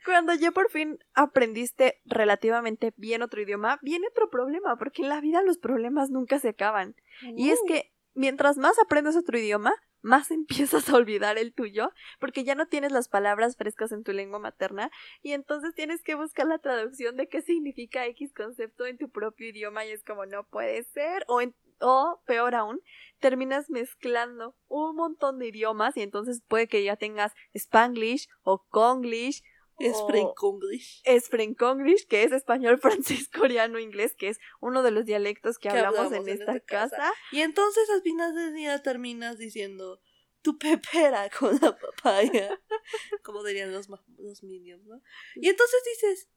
Cuando 0.06 0.32
ya 0.34 0.52
por 0.52 0.70
fin 0.70 1.00
aprendiste 1.14 2.00
relativamente 2.04 2.94
bien 2.96 3.22
otro 3.22 3.42
idioma, 3.42 3.80
viene 3.82 4.06
otro 4.06 4.30
problema, 4.30 4.76
porque 4.76 5.02
en 5.02 5.08
la 5.08 5.20
vida 5.20 5.42
los 5.42 5.58
problemas 5.58 6.10
nunca 6.10 6.38
se 6.38 6.50
acaban. 6.50 6.94
Y 7.34 7.50
es 7.50 7.58
que 7.66 7.92
mientras 8.14 8.56
más 8.56 8.78
aprendes 8.78 9.16
otro 9.16 9.36
idioma, 9.36 9.74
más 10.02 10.30
empiezas 10.30 10.88
a 10.88 10.94
olvidar 10.94 11.38
el 11.38 11.52
tuyo, 11.52 11.90
porque 12.20 12.44
ya 12.44 12.54
no 12.54 12.66
tienes 12.66 12.92
las 12.92 13.08
palabras 13.08 13.56
frescas 13.56 13.90
en 13.90 14.04
tu 14.04 14.12
lengua 14.12 14.38
materna, 14.38 14.92
y 15.22 15.32
entonces 15.32 15.74
tienes 15.74 16.04
que 16.04 16.14
buscar 16.14 16.46
la 16.46 16.58
traducción 16.58 17.16
de 17.16 17.26
qué 17.28 17.42
significa 17.42 18.06
X 18.06 18.32
concepto 18.32 18.86
en 18.86 18.98
tu 18.98 19.10
propio 19.10 19.48
idioma, 19.48 19.84
y 19.86 19.90
es 19.90 20.04
como 20.04 20.24
no 20.24 20.44
puede 20.44 20.84
ser, 20.84 21.24
o, 21.26 21.42
o 21.80 22.22
peor 22.26 22.54
aún, 22.54 22.80
terminas 23.18 23.70
mezclando 23.70 24.54
un 24.68 24.94
montón 24.94 25.40
de 25.40 25.48
idiomas, 25.48 25.96
y 25.96 26.02
entonces 26.02 26.42
puede 26.46 26.68
que 26.68 26.84
ya 26.84 26.94
tengas 26.94 27.32
Spanglish 27.54 28.28
o 28.44 28.64
Konglish 28.68 29.42
es 29.78 29.96
Franconglish. 30.06 31.02
Es 31.04 31.28
Franconglish, 31.28 32.06
que 32.06 32.22
es 32.22 32.32
español, 32.32 32.78
francés, 32.80 33.28
coreano, 33.28 33.78
inglés, 33.78 34.14
que 34.14 34.28
es 34.28 34.38
uno 34.60 34.82
de 34.82 34.90
los 34.90 35.04
dialectos 35.04 35.58
que, 35.58 35.68
hablamos, 35.68 36.12
en, 36.12 36.28
esta, 36.28 36.60
casa. 36.60 37.12
Y 37.32 37.40
entonces 37.40 37.88
al 37.90 38.02
final 38.02 38.34
del 38.34 38.54
día 38.54 38.82
terminas 38.82 39.38
diciendo 39.38 40.00
tu 40.42 40.58
pepera 40.58 41.28
con 41.30 41.58
la 41.60 41.76
papaya. 41.76 42.60
como 43.22 43.42
dirían 43.42 43.72
los, 43.72 43.88
los 44.18 44.42
minions, 44.42 44.84
¿no? 44.86 45.02
Y 45.34 45.48
entonces 45.48 45.82
dices, 45.84 46.28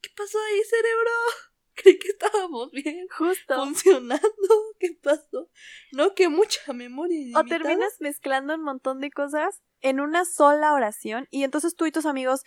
¿qué 0.00 0.10
pasó 0.16 0.38
ahí, 0.38 0.62
cerebro? 0.64 1.10
Creí 1.74 1.98
que 1.98 2.08
estábamos 2.08 2.70
bien. 2.70 3.06
Justo. 3.10 3.54
Funcionando. 3.54 4.74
¿Qué 4.78 4.98
pasó? 5.02 5.50
No, 5.92 6.14
que 6.14 6.28
mucha 6.28 6.72
memoria. 6.72 7.38
O 7.38 7.44
terminas 7.44 8.00
mezclando 8.00 8.54
un 8.54 8.62
montón 8.62 9.00
de 9.00 9.10
cosas 9.10 9.62
en 9.80 10.00
una 10.00 10.24
sola 10.24 10.72
oración 10.72 11.26
y 11.30 11.44
entonces 11.44 11.74
tú 11.74 11.86
y 11.86 11.92
tus 11.92 12.06
amigos 12.06 12.42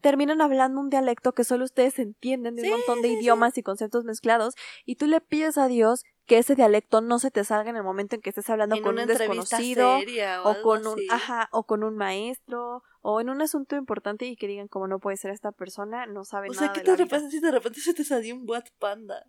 terminan 0.00 0.42
hablando 0.42 0.80
un 0.80 0.90
dialecto 0.90 1.32
que 1.32 1.44
solo 1.44 1.64
ustedes 1.64 1.98
entienden 1.98 2.56
de 2.56 2.64
un 2.64 2.70
montón 2.70 3.00
de 3.00 3.08
idiomas 3.08 3.56
y 3.56 3.62
conceptos 3.62 4.04
mezclados 4.04 4.54
y 4.84 4.96
tú 4.96 5.06
le 5.06 5.20
pides 5.22 5.56
a 5.56 5.66
Dios 5.66 6.04
que 6.26 6.38
ese 6.38 6.54
dialecto 6.54 7.00
no 7.00 7.18
se 7.18 7.30
te 7.30 7.42
salga 7.42 7.70
en 7.70 7.76
el 7.76 7.82
momento 7.82 8.14
en 8.14 8.20
que 8.20 8.30
estés 8.30 8.48
hablando 8.50 8.80
con 8.82 8.98
un 8.98 9.06
desconocido 9.06 9.98
o, 10.44 10.62
con 10.62 10.86
un 10.86 10.98
ajá, 11.10 11.48
o 11.52 11.64
con 11.64 11.84
un 11.84 11.96
maestro 11.96 12.82
o 13.00 13.20
en 13.20 13.30
un 13.30 13.40
asunto 13.40 13.76
importante 13.76 14.26
y 14.26 14.36
que 14.36 14.46
digan 14.46 14.68
como 14.68 14.88
no 14.88 14.98
puede 14.98 15.16
ser 15.16 15.30
esta 15.30 15.52
persona, 15.52 16.06
no 16.06 16.24
sabe 16.24 16.48
nada. 16.48 16.70
O 16.70 16.74
sea, 16.74 16.82
¿qué 16.82 16.96
te 16.96 17.06
pasa 17.06 17.30
si 17.30 17.40
de 17.40 17.50
repente 17.50 17.80
se 17.80 17.94
te 17.94 18.04
salió 18.04 18.36
un 18.36 18.48
What 18.48 18.64
Panda? 18.78 19.26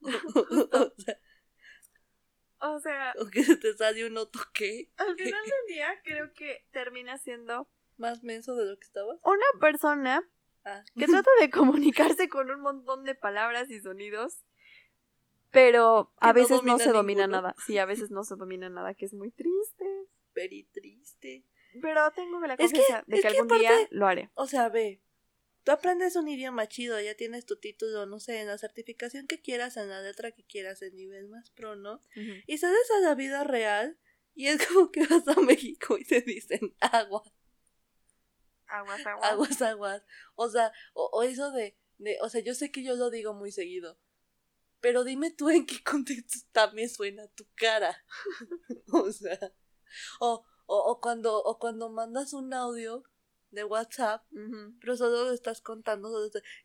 o 0.02 0.92
sea, 0.98 1.18
o 2.60 2.80
sea. 2.80 3.14
O 3.18 3.26
que 3.26 3.42
se 3.42 3.56
te 3.56 3.74
sale 3.74 4.06
un 4.06 4.16
otro 4.16 4.42
qué. 4.52 4.90
Al 4.96 5.16
final 5.16 5.42
del 5.44 5.74
día, 5.74 5.88
creo 6.04 6.32
que 6.32 6.66
termina 6.72 7.18
siendo. 7.18 7.68
Más 7.96 8.22
menso 8.22 8.54
de 8.54 8.64
lo 8.64 8.76
que 8.78 8.84
estabas. 8.84 9.18
Una 9.24 9.60
persona 9.60 10.28
ah. 10.64 10.84
que 10.96 11.06
trata 11.06 11.30
de 11.40 11.50
comunicarse 11.50 12.28
con 12.28 12.48
un 12.50 12.60
montón 12.60 13.04
de 13.04 13.16
palabras 13.16 13.70
y 13.70 13.80
sonidos. 13.80 14.44
Pero 15.50 16.12
a 16.18 16.32
veces 16.32 16.62
no, 16.62 16.78
se 16.78 16.92
domina 16.92 17.26
nada. 17.26 17.54
Sí, 17.66 17.78
a 17.78 17.86
veces 17.86 18.10
no 18.10 18.22
se 18.22 18.36
domina 18.36 18.68
nada, 18.68 18.94
que 18.94 19.06
es 19.06 19.14
muy 19.14 19.30
triste. 19.30 19.84
Very 20.34 20.64
triste. 20.64 21.44
Pero 21.80 22.10
tengo 22.12 22.38
la 22.40 22.56
confianza 22.56 23.02
de 23.06 23.20
que, 23.20 23.28
algún 23.28 23.48
día 23.58 23.72
lo 23.90 24.06
haré. 24.06 24.30
O 24.34 24.46
sea, 24.46 24.68
ve, 24.68 25.00
tú 25.68 25.72
aprendes 25.72 26.16
un 26.16 26.26
idioma 26.28 26.66
chido, 26.66 26.98
ya 26.98 27.14
tienes 27.14 27.44
tu 27.44 27.56
título, 27.56 28.06
no 28.06 28.20
sé, 28.20 28.40
en 28.40 28.46
la 28.46 28.56
certificación 28.56 29.26
que 29.26 29.42
quieras, 29.42 29.76
en 29.76 29.90
la 29.90 30.00
letra 30.00 30.32
que 30.32 30.42
quieras, 30.42 30.80
en 30.80 30.96
nivel 30.96 31.28
más 31.28 31.50
pro, 31.50 31.76
¿no? 31.76 32.02
Y 32.46 32.56
sales 32.56 32.90
a 32.96 33.00
la 33.00 33.14
vida 33.14 33.44
real 33.44 33.98
y 34.34 34.46
es 34.46 34.58
como 34.66 34.90
que 34.90 35.06
vas 35.06 35.28
a 35.28 35.38
México 35.42 35.98
y 35.98 36.06
te 36.06 36.22
dicen 36.22 36.74
agua. 36.80 37.22
Aguas, 38.66 39.06
aguas. 39.06 39.30
Aguas, 39.30 39.60
aguas. 39.60 40.02
O 40.36 40.48
sea, 40.48 40.72
o, 40.94 41.22
eso 41.22 41.50
de, 41.52 41.76
de, 41.98 42.16
o 42.22 42.30
sea, 42.30 42.40
yo 42.40 42.54
sé 42.54 42.72
que 42.72 42.82
yo 42.82 42.96
lo 42.96 43.10
digo 43.10 43.34
muy 43.34 43.52
seguido, 43.52 43.98
pero 44.80 45.04
dime 45.04 45.32
tú 45.32 45.50
en 45.50 45.66
qué 45.66 45.84
contexto 45.84 46.48
también 46.50 46.88
suena 46.88 47.28
tu 47.28 47.46
cara. 47.56 47.94
o 48.90 49.12
sea, 49.12 49.38
o, 50.18 50.46
o, 50.64 50.78
o, 50.78 51.00
cuando, 51.02 51.36
o 51.42 51.58
cuando 51.58 51.90
mandas 51.90 52.32
un 52.32 52.54
audio 52.54 53.04
de 53.50 53.64
WhatsApp, 53.64 54.24
pero 54.80 54.96
solo 54.96 55.24
lo 55.24 55.32
estás 55.32 55.60
contando 55.60 56.10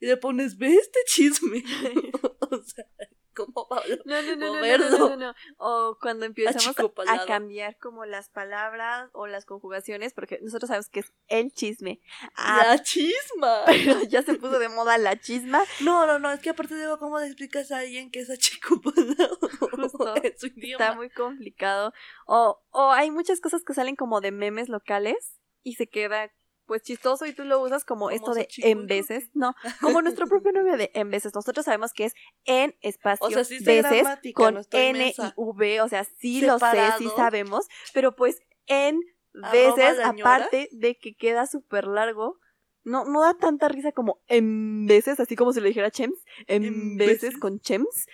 y 0.00 0.06
le 0.06 0.16
pones, 0.16 0.58
ve 0.58 0.74
este 0.74 1.00
chisme. 1.06 1.64
o 2.50 2.62
sea, 2.62 2.86
¿cómo 3.34 3.68
va 3.70 3.82
no, 4.04 4.22
no, 4.22 4.36
no, 4.36 4.88
no, 4.88 5.16
no, 5.16 5.34
O 5.58 5.98
cuando 6.00 6.24
empezamos 6.26 6.76
a, 7.08 7.26
cambiar 7.26 7.76
como 7.78 8.04
las 8.04 8.28
palabras 8.28 9.10
o 9.12 9.26
las 9.26 9.44
conjugaciones, 9.44 10.14
porque 10.14 10.38
nosotros 10.42 10.68
sabemos 10.68 10.88
que 10.88 11.00
es 11.00 11.12
el 11.28 11.52
chisme. 11.52 12.00
Ah, 12.36 12.64
la 12.68 12.82
chisma. 12.82 13.62
Pero 13.66 14.02
ya 14.04 14.22
se 14.22 14.34
puso 14.34 14.58
de 14.58 14.68
moda 14.68 14.98
la 14.98 15.18
chisma. 15.18 15.62
No, 15.80 16.06
no, 16.06 16.18
no, 16.18 16.30
es 16.30 16.40
que 16.40 16.50
aparte 16.50 16.76
digo, 16.76 16.98
¿cómo 16.98 17.18
le 17.18 17.26
explicas 17.26 17.72
a 17.72 17.78
alguien 17.78 18.10
que 18.10 18.20
es 18.20 18.30
achicopalado? 18.30 19.38
Justo, 19.72 20.14
está 20.22 20.94
muy 20.94 21.10
complicado. 21.10 21.92
O, 22.26 22.62
o 22.70 22.90
hay 22.92 23.10
muchas 23.10 23.40
cosas 23.40 23.64
que 23.64 23.74
salen 23.74 23.96
como 23.96 24.20
de 24.20 24.30
memes 24.30 24.68
locales 24.68 25.40
y 25.62 25.74
se 25.74 25.88
queda 25.88 26.30
pues 26.66 26.82
chistoso 26.82 27.26
y 27.26 27.32
tú 27.32 27.44
lo 27.44 27.60
usas 27.60 27.84
como, 27.84 28.10
esto 28.10 28.34
de 28.34 28.48
en 28.58 28.86
veces, 28.86 29.30
no, 29.34 29.54
como 29.80 30.02
nuestro 30.02 30.26
propio 30.26 30.52
nombre 30.54 30.76
de 30.76 30.90
en 30.94 31.10
veces. 31.10 31.34
Nosotros 31.34 31.64
sabemos 31.64 31.92
que 31.92 32.06
es 32.06 32.14
en 32.44 32.74
espacio 32.80 33.28
veces 33.28 34.06
con 34.34 34.62
N 34.70 35.14
y 35.16 35.32
V, 35.36 35.80
o 35.80 35.88
sea, 35.88 36.04
sí 36.04 36.40
lo 36.40 36.58
sé, 36.58 36.82
sí 36.98 37.08
sabemos, 37.16 37.66
pero 37.92 38.14
pues 38.16 38.40
en 38.66 39.00
veces, 39.32 39.98
aparte 40.02 40.68
de 40.72 40.96
que 40.96 41.14
queda 41.14 41.46
súper 41.46 41.86
largo, 41.86 42.38
no, 42.84 43.06
no 43.06 43.22
da 43.22 43.34
tanta 43.34 43.68
risa 43.68 43.92
como 43.92 44.22
en 44.28 44.86
veces, 44.86 45.18
así 45.18 45.36
como 45.36 45.52
si 45.52 45.60
lo 45.60 45.66
dijera 45.66 45.90
Chems, 45.90 46.18
en, 46.46 46.96
veces, 46.96 47.38
con 47.38 47.60
Chems. 47.60 48.06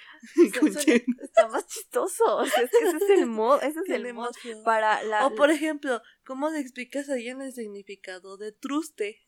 Está 1.22 1.48
más 1.48 1.66
chistoso. 1.66 2.42
es 2.42 2.52
que 2.54 2.88
ese 2.88 2.96
es 2.96 3.10
el 3.10 3.26
modo, 3.26 3.60
ese 3.60 3.80
es 3.80 3.90
el 3.90 4.14
modo 4.14 4.30
para 4.64 5.02
la. 5.02 5.26
O 5.26 5.34
por 5.34 5.50
ejemplo, 5.50 6.00
¿cómo 6.24 6.50
le 6.50 6.60
explicas 6.60 7.08
a 7.08 7.14
alguien 7.14 7.42
el 7.42 7.52
significado 7.52 8.36
de 8.36 8.52
truste? 8.52 9.18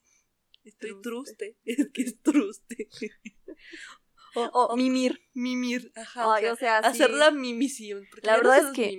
Estoy 0.64 1.00
truste, 1.02 1.58
es 1.64 1.88
que 1.92 2.02
es 2.02 2.20
truste. 2.22 2.88
O, 4.34 4.74
mimir. 4.78 5.20
Mimir, 5.34 5.92
ajá. 5.94 6.26
o 6.26 6.56
sea, 6.56 6.78
hacer 6.78 7.10
la 7.10 7.30
mimisión. 7.30 8.06
La 8.22 8.38
verdad 8.38 8.60
es 8.60 8.72
que 8.72 8.90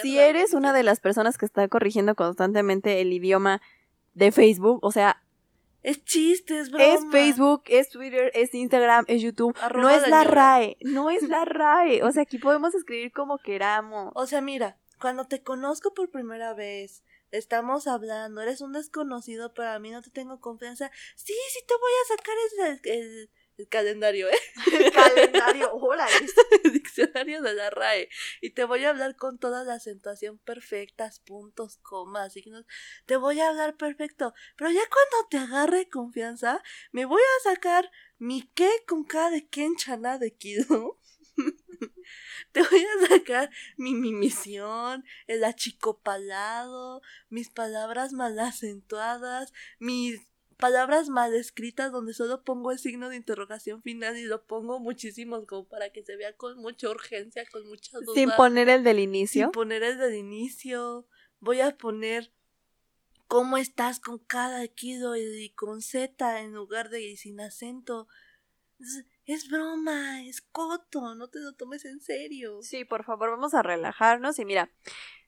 si 0.00 0.18
eres 0.18 0.54
una 0.54 0.72
de 0.72 0.82
las 0.82 0.98
personas 0.98 1.36
que 1.36 1.44
está 1.44 1.68
corrigiendo 1.68 2.14
constantemente 2.14 3.02
el 3.02 3.12
idioma 3.12 3.60
de 4.14 4.32
Facebook, 4.32 4.78
o 4.82 4.90
sea, 4.90 5.21
es 5.82 6.04
chiste, 6.04 6.58
es 6.58 6.70
broma. 6.70 6.84
Es 6.84 7.00
Facebook, 7.10 7.64
es 7.66 7.88
Twitter, 7.88 8.30
es 8.34 8.54
Instagram, 8.54 9.04
es 9.08 9.22
YouTube. 9.22 9.56
no 9.76 9.90
es 9.90 10.06
la 10.08 10.24
RAE, 10.24 10.76
no 10.80 11.10
es 11.10 11.22
la 11.22 11.44
RAE. 11.44 12.02
O 12.02 12.12
sea, 12.12 12.22
aquí 12.22 12.38
podemos 12.38 12.74
escribir 12.74 13.12
como 13.12 13.38
queramos. 13.38 14.12
O 14.14 14.26
sea, 14.26 14.40
mira, 14.40 14.78
cuando 15.00 15.26
te 15.26 15.42
conozco 15.42 15.94
por 15.94 16.10
primera 16.10 16.54
vez, 16.54 17.02
estamos 17.30 17.86
hablando, 17.86 18.40
eres 18.40 18.60
un 18.60 18.72
desconocido 18.72 19.54
para 19.54 19.78
mí, 19.78 19.90
no 19.90 20.02
te 20.02 20.10
tengo 20.10 20.40
confianza. 20.40 20.90
Sí, 21.16 21.34
sí 21.52 21.60
te 21.66 21.74
voy 21.74 21.92
a 22.02 22.16
sacar 22.16 22.34
el 22.84 23.28
el 23.58 23.68
calendario, 23.68 24.28
¿eh? 24.28 24.38
El 24.72 24.92
calendario, 24.92 25.72
hola. 25.74 26.06
De 26.96 27.54
la 27.54 27.70
RAE. 27.70 28.08
Y 28.40 28.50
te 28.50 28.64
voy 28.64 28.84
a 28.84 28.90
hablar 28.90 29.16
con 29.16 29.38
toda 29.38 29.64
la 29.64 29.74
acentuación 29.74 30.38
perfectas, 30.38 31.20
puntos, 31.20 31.78
comas, 31.78 32.32
signos. 32.32 32.66
Te 33.06 33.16
voy 33.16 33.40
a 33.40 33.48
hablar 33.48 33.76
perfecto. 33.76 34.34
Pero 34.56 34.70
ya 34.70 34.82
cuando 34.88 35.28
te 35.28 35.38
agarre 35.38 35.88
confianza, 35.88 36.62
me 36.90 37.04
voy 37.04 37.22
a 37.22 37.50
sacar 37.50 37.90
mi 38.18 38.42
qué 38.54 38.70
con 38.86 39.04
cada 39.04 39.30
de 39.30 39.48
Kenchana 39.48 40.18
de 40.18 40.34
Kido. 40.34 40.98
te 42.52 42.62
voy 42.62 42.84
a 42.84 43.08
sacar 43.08 43.50
mi 43.76 43.94
misión, 43.94 45.04
el 45.26 45.44
achicopalado, 45.44 47.02
mis 47.28 47.50
palabras 47.50 48.12
mal 48.12 48.38
acentuadas, 48.38 49.52
mis 49.78 50.20
palabras 50.62 51.08
mal 51.08 51.34
escritas 51.34 51.90
donde 51.90 52.14
solo 52.14 52.44
pongo 52.44 52.70
el 52.70 52.78
signo 52.78 53.08
de 53.08 53.16
interrogación 53.16 53.82
final 53.82 54.16
y 54.16 54.22
lo 54.22 54.46
pongo 54.46 54.78
muchísimos 54.78 55.44
como 55.44 55.68
para 55.68 55.90
que 55.90 56.04
se 56.04 56.14
vea 56.14 56.36
con 56.36 56.56
mucha 56.58 56.88
urgencia, 56.88 57.42
con 57.50 57.66
mucha 57.66 57.98
duda. 57.98 58.14
Sin 58.14 58.30
poner 58.30 58.68
el 58.68 58.84
del 58.84 59.00
inicio. 59.00 59.46
Sin 59.46 59.50
poner 59.50 59.82
el 59.82 59.98
del 59.98 60.14
inicio. 60.14 61.08
Voy 61.40 61.60
a 61.60 61.76
poner 61.76 62.32
cómo 63.26 63.56
estás 63.56 63.98
con 63.98 64.20
cada 64.20 64.62
equido 64.62 65.16
y 65.16 65.50
con 65.56 65.82
Z 65.82 66.40
en 66.40 66.52
lugar 66.52 66.90
de 66.90 67.16
sin 67.16 67.40
acento. 67.40 68.06
Es, 68.78 69.04
es, 69.26 69.50
broma, 69.50 70.22
es 70.22 70.42
coto, 70.42 71.16
no 71.16 71.26
te 71.28 71.40
lo 71.40 71.54
tomes 71.54 71.84
en 71.86 72.00
serio. 72.00 72.62
Sí, 72.62 72.84
por 72.84 73.02
favor, 73.02 73.30
vamos 73.30 73.52
a 73.54 73.64
relajarnos 73.64 74.38
y 74.38 74.44
mira, 74.44 74.70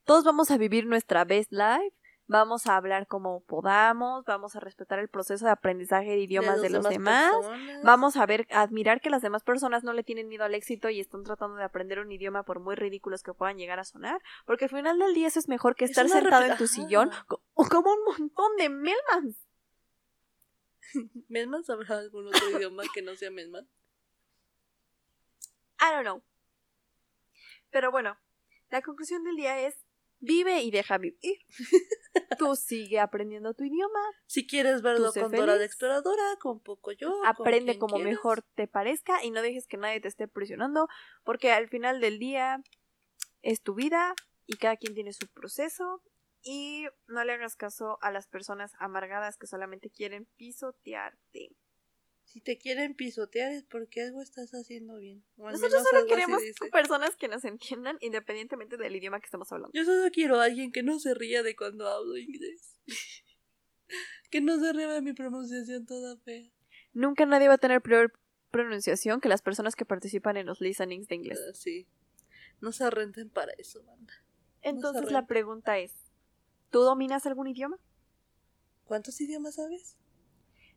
todos 0.05 0.23
vamos 0.23 0.53
a 0.53 0.59
vivir 0.59 0.87
nuestra 0.87 1.25
best 1.25 1.51
life 1.51 1.97
vamos 2.27 2.67
a 2.67 2.77
hablar 2.77 3.07
como 3.07 3.41
podamos, 3.41 4.25
vamos 4.25 4.57
a 4.57 4.61
respetar 4.61 4.99
el 4.99 5.09
proceso 5.09 5.45
de 5.45 5.51
aprendizaje 5.51 6.11
de 6.11 6.21
idiomas 6.21 6.63
de, 6.63 6.71
los 6.71 6.89
demás, 6.89 7.33
vamos 7.83 8.17
a 8.17 8.27
ver, 8.27 8.47
admirar 8.51 9.01
que 9.01 9.11
las 9.11 9.23
demás 9.23 9.43
personas 9.43 9.85
no 9.85 9.93
le 9.93 10.03
tienen 10.03 10.29
miedo 10.29 10.45
al 10.45 10.55
éxito 10.55 10.89
y 10.89 11.01
están 11.01 11.25
tratando 11.25 11.57
de 11.57 11.65
aprender 11.65 11.99
un 11.99 12.11
idioma 12.11 12.45
por 12.45 12.61
muy 12.61 12.75
ridículos 12.75 13.23
que 13.23 13.35
puedan 13.35 13.59
llegar 13.59 13.79
a 13.79 13.85
sonar, 13.85 14.21
porque 14.47 14.65
al 14.65 14.71
final 14.71 14.99
del 14.99 15.15
día 15.15 15.29
eso 15.29 15.39
es 15.39 15.49
mejor 15.49 15.75
que 15.75 15.85
estar 15.85 16.09
sentado 16.09 16.45
en 16.45 16.57
tu 16.57 16.67
sillón 16.67 17.11
como 17.55 17.93
un 17.93 18.05
montón 18.05 18.57
de 18.57 18.69
melmans. 18.69 19.37
¿Melmans 21.29 21.69
habrá 21.71 21.99
algún 21.99 22.29
otro 22.29 22.51
idioma 22.51 22.85
que 22.93 23.03
no 23.03 23.15
sea 23.17 23.31
melman? 23.31 23.69
I 25.81 25.93
don't 25.93 26.05
know. 26.05 26.23
Pero 27.71 27.91
bueno, 27.91 28.17
la 28.71 28.83
conclusión 28.83 29.25
del 29.25 29.37
día 29.37 29.59
es 29.67 29.84
vive 30.25 30.63
y 30.63 30.71
deja 30.71 30.99
vivir. 30.99 31.39
Tú 32.39 32.57
sigue 32.57 33.01
aprendiendo 33.01 33.55
tu 33.55 33.65
idioma. 33.65 34.01
Si 34.27 34.47
quieres 34.47 34.83
verlo 34.83 35.13
con 35.13 35.33
Dora 35.33 35.59
de 35.59 35.65
Exploradora, 35.65 36.37
con 36.41 36.61
poco 36.61 36.93
yo. 36.93 37.13
Aprende 37.25 37.79
como 37.79 37.99
mejor 37.99 38.43
te 38.55 38.67
parezca 38.67 39.25
y 39.25 39.31
no 39.31 39.43
dejes 39.43 39.67
que 39.67 39.77
nadie 39.77 40.01
te 40.01 40.09
esté 40.09 40.29
presionando, 40.29 40.89
porque 41.25 41.53
al 41.53 41.69
final 41.69 42.01
del 42.01 42.19
día 42.19 42.63
es 43.43 43.63
tu 43.63 43.75
vida 43.75 44.15
y 44.47 44.57
cada 44.57 44.77
quien 44.77 44.95
tiene 44.95 45.13
su 45.13 45.29
proceso. 45.29 46.03
Y 46.47 46.87
no 47.07 47.25
le 47.25 47.33
hagas 47.33 47.57
caso 47.57 47.99
a 48.03 48.11
las 48.11 48.29
personas 48.29 48.73
amargadas 48.79 49.39
que 49.39 49.47
solamente 49.47 49.89
quieren 49.89 50.29
pisotearte. 50.37 51.57
Si 52.25 52.41
te 52.41 52.59
quieren 52.59 52.95
pisotear 52.95 53.53
es 53.53 53.63
porque 53.63 54.03
algo 54.03 54.21
estás 54.21 54.51
haciendo 54.53 54.99
bien. 54.99 55.25
Nosotros 55.37 55.85
solo 55.89 56.07
queremos 56.07 56.43
personas 56.73 57.17
que 57.17 57.29
nos 57.29 57.45
entiendan 57.45 57.97
independientemente 58.01 58.77
del 58.77 58.97
idioma 58.97 59.21
que 59.21 59.27
estamos 59.27 59.51
hablando. 59.53 59.71
Yo 59.73 59.85
solo 59.85 60.11
quiero 60.11 60.41
a 60.41 60.45
alguien 60.45 60.73
que 60.73 60.83
no 60.83 60.99
se 60.99 61.15
ría 61.15 61.43
de 61.43 61.55
cuando 61.55 61.89
hablo 61.89 62.17
inglés. 62.17 62.81
que 64.31 64.41
no 64.41 64.59
se 64.59 64.73
ría 64.73 64.89
de 64.89 65.03
mi 65.03 65.13
pronunciación 65.13 65.87
toda 65.87 66.17
fea. 66.19 66.51
Nunca 66.93 67.27
nadie 67.27 67.49
va 67.49 67.55
a 67.55 67.59
tener 67.59 67.83
peor 67.83 68.13
pronunciación 68.51 69.21
que 69.21 69.29
las 69.29 69.43
personas 69.43 69.77
que 69.77 69.85
participan 69.85 70.37
en 70.37 70.47
los 70.47 70.61
listenings 70.61 71.09
de 71.09 71.15
inglés. 71.17 71.41
Ah, 71.49 71.55
sí. 71.55 71.87
No 72.61 72.73
se 72.73 72.89
renten 72.89 73.29
para 73.29 73.53
eso, 73.59 73.83
banda. 73.85 74.15
Entonces 74.63 75.13
la 75.13 75.27
pregunta 75.27 75.79
es, 75.79 75.93
¿tú 76.71 76.81
dominas 76.81 77.27
algún 77.27 77.49
idioma? 77.49 77.79
¿Cuántos 78.85 79.21
idiomas 79.21 79.57
sabes? 79.57 79.97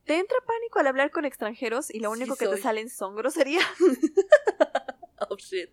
¿Te 0.07 0.17
entra 0.17 0.37
pánico 0.45 0.79
al 0.79 0.87
hablar 0.87 1.11
con 1.11 1.25
extranjeros 1.25 1.93
y 1.93 1.99
lo 1.99 2.09
único 2.09 2.37
que 2.37 2.47
te 2.47 2.57
salen 2.57 2.89
son 2.89 3.15
groserías? 3.17 3.65
oh 5.29 5.35
shit. 5.35 5.69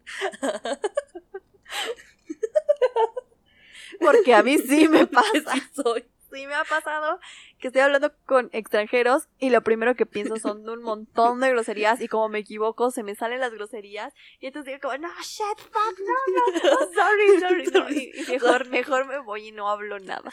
Porque 4.00 4.34
a 4.34 4.42
mí 4.42 4.58
sí 4.58 4.88
me 4.88 5.06
pasa. 5.06 5.54
Sí 5.54 5.62
soy 5.72 6.04
sí 6.34 6.46
me 6.46 6.54
ha 6.54 6.64
pasado 6.64 7.20
que 7.58 7.68
estoy 7.68 7.82
hablando 7.82 8.12
con 8.26 8.50
extranjeros 8.52 9.28
y 9.38 9.50
lo 9.50 9.62
primero 9.62 9.94
que 9.94 10.04
pienso 10.04 10.36
son 10.36 10.68
un 10.68 10.82
montón 10.82 11.40
de 11.40 11.50
groserías 11.50 12.00
y 12.00 12.08
como 12.08 12.28
me 12.28 12.40
equivoco 12.40 12.90
se 12.90 13.02
me 13.02 13.14
salen 13.14 13.40
las 13.40 13.52
groserías 13.52 14.12
y 14.40 14.48
entonces 14.48 14.74
digo 14.74 14.80
como, 14.88 14.98
no, 14.98 15.08
shit, 15.22 15.58
fuck, 15.58 15.98
no, 16.00 16.12
no, 16.34 16.42
oh, 16.72 16.90
sorry, 16.92 17.40
sorry, 17.40 17.66
sorry. 17.66 18.12
Y 18.14 18.32
mejor, 18.32 18.68
mejor 18.68 19.06
me 19.06 19.18
voy 19.20 19.48
y 19.48 19.52
no 19.52 19.70
hablo 19.70 19.98
nada. 20.00 20.30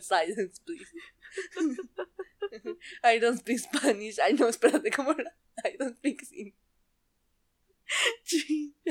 Silence, 0.00 0.60
please. 0.64 0.90
I 3.02 3.18
don't 3.18 3.38
speak 3.38 3.58
Spanish. 3.58 4.18
Ay, 4.18 4.34
no, 4.34 4.48
espérate, 4.48 4.90
¿cómo 4.90 5.12
era? 5.12 5.34
I 5.64 5.76
don't 5.78 5.96
speak 5.96 6.24
Spanish. 6.24 6.54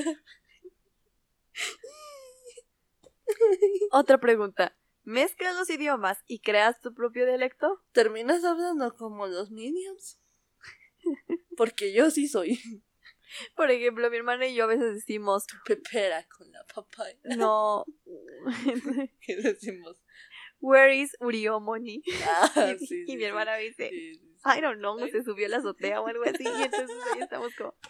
Otra 3.91 4.19
pregunta. 4.19 4.75
¿Mezclas 5.03 5.55
los 5.55 5.69
idiomas 5.69 6.19
y 6.27 6.39
creas 6.39 6.79
tu 6.79 6.93
propio 6.93 7.25
dialecto? 7.25 7.83
¿Terminas 7.91 8.43
hablando 8.43 8.95
como 8.95 9.27
los 9.27 9.49
Minions? 9.49 10.19
Porque 11.57 11.93
yo 11.93 12.11
sí 12.11 12.27
soy. 12.27 12.59
Por 13.55 13.71
ejemplo, 13.71 14.09
mi 14.09 14.17
hermana 14.17 14.47
y 14.47 14.55
yo 14.55 14.65
a 14.65 14.67
veces 14.67 14.93
decimos... 14.93 15.45
Pepera 15.65 16.27
con 16.27 16.51
la 16.51 16.65
papaya. 16.65 17.17
No. 17.37 17.85
¿Qué 19.21 19.37
decimos? 19.37 20.03
Where 20.61 20.93
is 20.93 21.15
Uriomoni? 21.19 22.01
Ah, 22.23 22.75
y, 23.07 23.17
mi 23.17 23.23
hermana 23.23 23.57
dice, 23.57 23.89
I 24.45 24.61
don't 24.61 24.79
know, 24.79 24.97
se 25.07 25.23
subió 25.23 25.47
a 25.47 25.49
la 25.49 25.57
azotea 25.57 26.01
o 26.01 26.07
algo 26.07 26.23
así. 26.23 26.43
Y 26.43 26.63
entonces 26.63 26.97
ahí 27.13 27.21
estamos 27.21 27.53
como... 27.55 27.75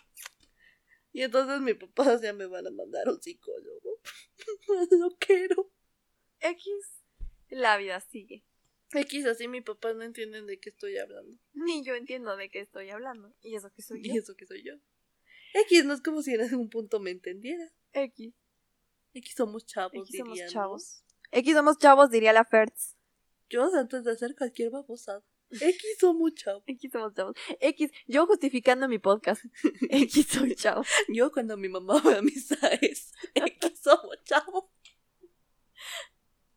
Y 1.13 1.23
entonces 1.23 1.59
mi 1.59 1.73
papá 1.73 2.17
ya 2.21 2.31
me 2.31 2.45
van 2.45 2.67
a 2.67 2.71
mandar 2.71 3.09
un 3.09 3.21
psicólogo. 3.21 3.99
no 4.97 5.09
quiero. 5.19 5.69
X 6.39 6.65
la 7.49 7.77
vida 7.77 7.99
sigue. 7.99 8.45
X, 8.93 9.25
así 9.25 9.47
mi 9.47 9.61
papá 9.61 9.93
no 9.93 10.03
entienden 10.03 10.47
de 10.47 10.59
qué 10.59 10.69
estoy 10.69 10.97
hablando. 10.97 11.37
Ni 11.53 11.83
yo 11.83 11.95
entiendo 11.95 12.35
de 12.35 12.49
qué 12.49 12.59
estoy 12.61 12.89
hablando. 12.89 13.33
Y 13.41 13.55
eso 13.55 13.71
que 13.73 13.81
soy 13.81 14.01
yo. 14.01 14.13
Y 14.13 14.17
eso 14.17 14.35
que 14.35 14.45
soy 14.45 14.63
yo. 14.63 14.73
X 15.53 15.85
no 15.85 15.93
es 15.93 16.01
como 16.01 16.21
si 16.21 16.33
en 16.33 16.41
algún 16.41 16.69
punto 16.69 16.99
me 16.99 17.11
entendiera. 17.11 17.71
X. 17.93 18.33
X 19.13 19.33
somos 19.35 19.65
chavos, 19.65 19.93
X 19.93 20.17
somos 20.17 20.39
chavos. 20.47 21.03
X 21.31 21.53
somos 21.53 21.77
chavos, 21.77 22.09
diría 22.09 22.33
la 22.33 22.45
Fertz. 22.45 22.95
Yo 23.49 23.63
antes 23.73 24.03
de 24.03 24.11
hacer 24.11 24.35
cualquier 24.35 24.69
babosada. 24.69 25.23
X 25.51 25.97
somos 25.99 26.33
chavos. 26.35 26.63
X 26.65 26.91
somos 26.91 27.13
chavos. 27.13 27.35
X, 27.59 27.91
yo 28.07 28.25
justificando 28.25 28.87
mi 28.87 28.99
podcast. 28.99 29.43
X 29.89 30.27
soy 30.27 30.55
chavo. 30.55 30.83
Yo 31.09 31.31
cuando 31.31 31.57
mi 31.57 31.67
mamá 31.67 32.01
va 32.05 32.17
a 32.17 32.21
misa 32.21 32.55
es 32.81 33.11
X 33.33 33.79
somos 33.81 34.23
chavos. 34.23 34.65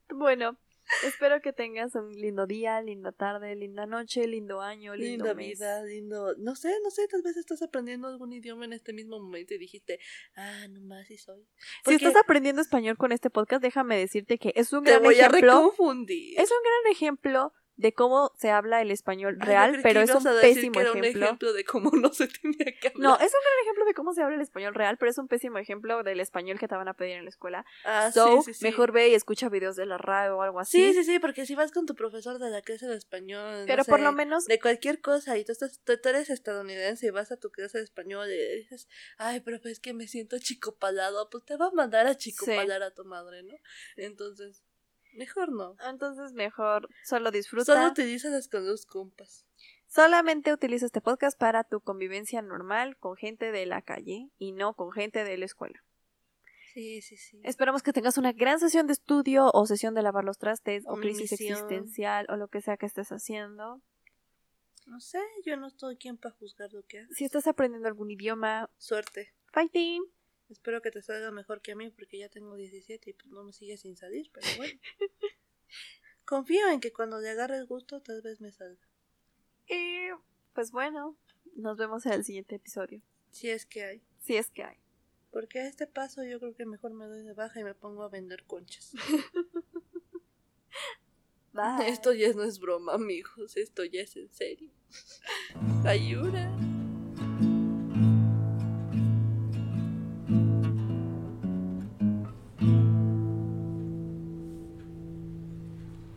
Bueno, 0.08 0.56
Espero 1.02 1.40
que 1.40 1.52
tengas 1.52 1.94
un 1.94 2.12
lindo 2.12 2.46
día, 2.46 2.80
linda 2.80 3.12
tarde, 3.12 3.54
linda 3.56 3.86
noche, 3.86 4.26
lindo 4.26 4.60
año, 4.60 4.94
lindo 4.94 5.24
linda 5.26 5.34
vida, 5.34 5.82
lindo, 5.82 6.34
no 6.38 6.54
sé, 6.54 6.72
no 6.82 6.90
sé, 6.90 7.06
tal 7.08 7.22
vez 7.22 7.36
estás 7.36 7.62
aprendiendo 7.62 8.08
algún 8.08 8.32
idioma 8.32 8.64
en 8.64 8.72
este 8.72 8.92
mismo 8.92 9.18
momento 9.18 9.54
y 9.54 9.58
dijiste, 9.58 9.98
ah, 10.36 10.66
nomás 10.68 11.06
sí 11.06 11.18
soy. 11.18 11.46
Si 11.84 11.94
estás 11.94 12.16
aprendiendo 12.16 12.62
español 12.62 12.96
con 12.96 13.12
este 13.12 13.30
podcast, 13.30 13.62
déjame 13.62 13.96
decirte 13.96 14.38
que 14.38 14.52
es 14.54 14.72
un 14.72 14.84
gran 14.84 15.02
Te 15.02 15.08
voy 15.08 15.20
A 15.20 15.28
reconfundir. 15.28 16.38
Es 16.38 16.50
un 16.50 16.58
gran 16.62 16.92
ejemplo 16.92 17.52
de 17.76 17.92
cómo 17.92 18.32
se 18.36 18.50
habla 18.50 18.80
el 18.82 18.90
español 18.90 19.36
real, 19.40 19.80
pero 19.82 20.00
es 20.00 20.10
un 20.10 20.24
pésimo 20.24 20.80
ejemplo. 20.80 21.52
de 21.52 21.64
cómo 21.64 21.90
no 21.90 22.12
se 22.12 22.28
tenía 22.28 22.66
que 22.80 22.88
hablar. 22.88 22.94
No, 23.00 23.14
es 23.16 23.32
un 23.32 23.40
gran 23.40 23.62
ejemplo 23.62 23.84
de 23.84 23.94
cómo 23.94 24.14
se 24.14 24.22
habla 24.22 24.36
el 24.36 24.42
español 24.42 24.74
real, 24.74 24.96
pero 24.98 25.10
es 25.10 25.18
un 25.18 25.28
pésimo 25.28 25.58
ejemplo 25.58 26.02
del 26.02 26.20
español 26.20 26.58
que 26.58 26.68
te 26.68 26.76
van 26.76 26.88
a 26.88 26.94
pedir 26.94 27.16
en 27.16 27.24
la 27.24 27.30
escuela. 27.30 27.64
Ah, 27.84 28.10
so, 28.12 28.42
sí, 28.42 28.54
sí, 28.54 28.64
mejor 28.64 28.92
ve 28.92 29.08
y 29.08 29.14
escucha 29.14 29.48
videos 29.48 29.76
de 29.76 29.86
la 29.86 29.98
radio 29.98 30.36
o 30.38 30.42
algo 30.42 30.60
así. 30.60 30.78
Sí, 30.78 30.94
sí, 30.94 31.04
sí, 31.04 31.18
porque 31.18 31.46
si 31.46 31.54
vas 31.54 31.72
con 31.72 31.86
tu 31.86 31.94
profesor 31.94 32.38
de 32.38 32.50
la 32.50 32.62
clase 32.62 32.86
de 32.86 32.96
español, 32.96 33.64
pero 33.66 33.84
por 33.84 34.00
lo 34.00 34.12
menos 34.12 34.44
de 34.46 34.60
cualquier 34.60 35.00
cosa 35.00 35.36
y 35.36 35.44
tú 35.44 35.52
estás 35.52 35.80
tú, 35.82 35.92
eres 36.04 36.30
estadounidense 36.30 37.06
y 37.06 37.10
vas 37.10 37.32
a 37.32 37.36
tu 37.38 37.50
clase 37.50 37.78
de 37.78 37.84
español 37.84 38.28
y 38.30 38.56
dices, 38.58 38.88
"Ay, 39.18 39.40
pero 39.40 39.58
es 39.64 39.80
que 39.80 39.94
me 39.94 40.06
siento 40.06 40.38
chico 40.38 40.76
palado", 40.76 41.28
pues 41.30 41.44
te 41.44 41.56
va 41.56 41.66
a 41.66 41.70
mandar 41.72 42.06
a 42.06 42.16
chico 42.16 42.46
palar 42.46 42.82
a 42.82 42.92
tu 42.92 43.04
madre, 43.04 43.42
¿no? 43.42 43.54
Entonces, 43.96 44.62
Mejor 45.14 45.52
no. 45.52 45.76
Entonces 45.88 46.32
mejor 46.32 46.88
solo 47.04 47.30
disfruta. 47.30 47.74
Solo 47.74 47.88
utilízalas 47.88 48.48
con 48.48 48.66
los 48.66 48.86
compas. 48.86 49.46
Solamente 49.86 50.52
utiliza 50.52 50.86
este 50.86 51.00
podcast 51.00 51.38
para 51.38 51.62
tu 51.62 51.80
convivencia 51.80 52.42
normal 52.42 52.96
con 52.96 53.16
gente 53.16 53.52
de 53.52 53.64
la 53.66 53.80
calle 53.80 54.28
y 54.38 54.52
no 54.52 54.74
con 54.74 54.90
gente 54.90 55.22
de 55.22 55.38
la 55.38 55.44
escuela. 55.44 55.84
Sí, 56.72 57.00
sí, 57.02 57.16
sí. 57.16 57.40
Esperamos 57.44 57.84
que 57.84 57.92
tengas 57.92 58.18
una 58.18 58.32
gran 58.32 58.58
sesión 58.58 58.88
de 58.88 58.94
estudio 58.94 59.50
o 59.54 59.66
sesión 59.66 59.94
de 59.94 60.02
lavar 60.02 60.24
los 60.24 60.38
trastes 60.38 60.82
o, 60.88 60.96
crisis 60.96 61.30
existencial 61.30 62.26
o 62.28 62.36
lo 62.36 62.48
que 62.48 62.60
sea 62.60 62.76
que 62.76 62.86
estés 62.86 63.12
haciendo. 63.12 63.80
No 64.86 64.98
sé, 64.98 65.20
yo 65.44 65.56
no 65.56 65.68
estoy 65.68 65.96
quien 65.96 66.16
para 66.18 66.34
juzgar 66.34 66.72
lo 66.72 66.82
que 66.82 66.98
haces. 66.98 67.16
Si 67.16 67.24
estás 67.24 67.46
aprendiendo 67.46 67.86
algún 67.86 68.10
idioma, 68.10 68.68
suerte. 68.76 69.32
Fighting. 69.52 70.02
Espero 70.50 70.82
que 70.82 70.90
te 70.90 71.02
salga 71.02 71.30
mejor 71.30 71.62
que 71.62 71.72
a 71.72 71.76
mí 71.76 71.90
porque 71.90 72.18
ya 72.18 72.28
tengo 72.28 72.54
17 72.54 73.10
y 73.10 73.12
pues 73.14 73.28
no 73.28 73.44
me 73.44 73.52
sigue 73.52 73.76
sin 73.76 73.96
salir, 73.96 74.30
pero 74.32 74.46
bueno. 74.56 74.78
Confío 76.24 76.70
en 76.70 76.80
que 76.80 76.92
cuando 76.92 77.20
le 77.20 77.30
agarre 77.30 77.56
el 77.56 77.66
gusto 77.66 78.00
tal 78.00 78.22
vez 78.22 78.40
me 78.40 78.52
salga. 78.52 78.86
Y 79.68 80.08
pues 80.52 80.70
bueno, 80.70 81.16
nos 81.56 81.76
vemos 81.76 82.06
en 82.06 82.12
el 82.12 82.24
siguiente 82.24 82.56
episodio. 82.56 83.02
Si 83.30 83.50
es 83.50 83.66
que 83.66 83.84
hay. 83.84 84.02
Si 84.18 84.36
es 84.36 84.50
que 84.50 84.64
hay. 84.64 84.76
Porque 85.30 85.60
a 85.60 85.66
este 85.66 85.86
paso 85.86 86.22
yo 86.22 86.38
creo 86.38 86.54
que 86.54 86.66
mejor 86.66 86.92
me 86.92 87.06
doy 87.06 87.22
de 87.22 87.32
baja 87.32 87.60
y 87.60 87.64
me 87.64 87.74
pongo 87.74 88.04
a 88.04 88.08
vender 88.08 88.44
conchas. 88.44 88.92
Esto 91.86 92.12
ya 92.12 92.32
no 92.32 92.42
es 92.42 92.58
broma, 92.58 92.94
amigos. 92.94 93.56
Esto 93.56 93.84
ya 93.84 94.02
es 94.02 94.16
en 94.16 94.32
serio. 94.32 94.70
Ayuda. 95.84 96.52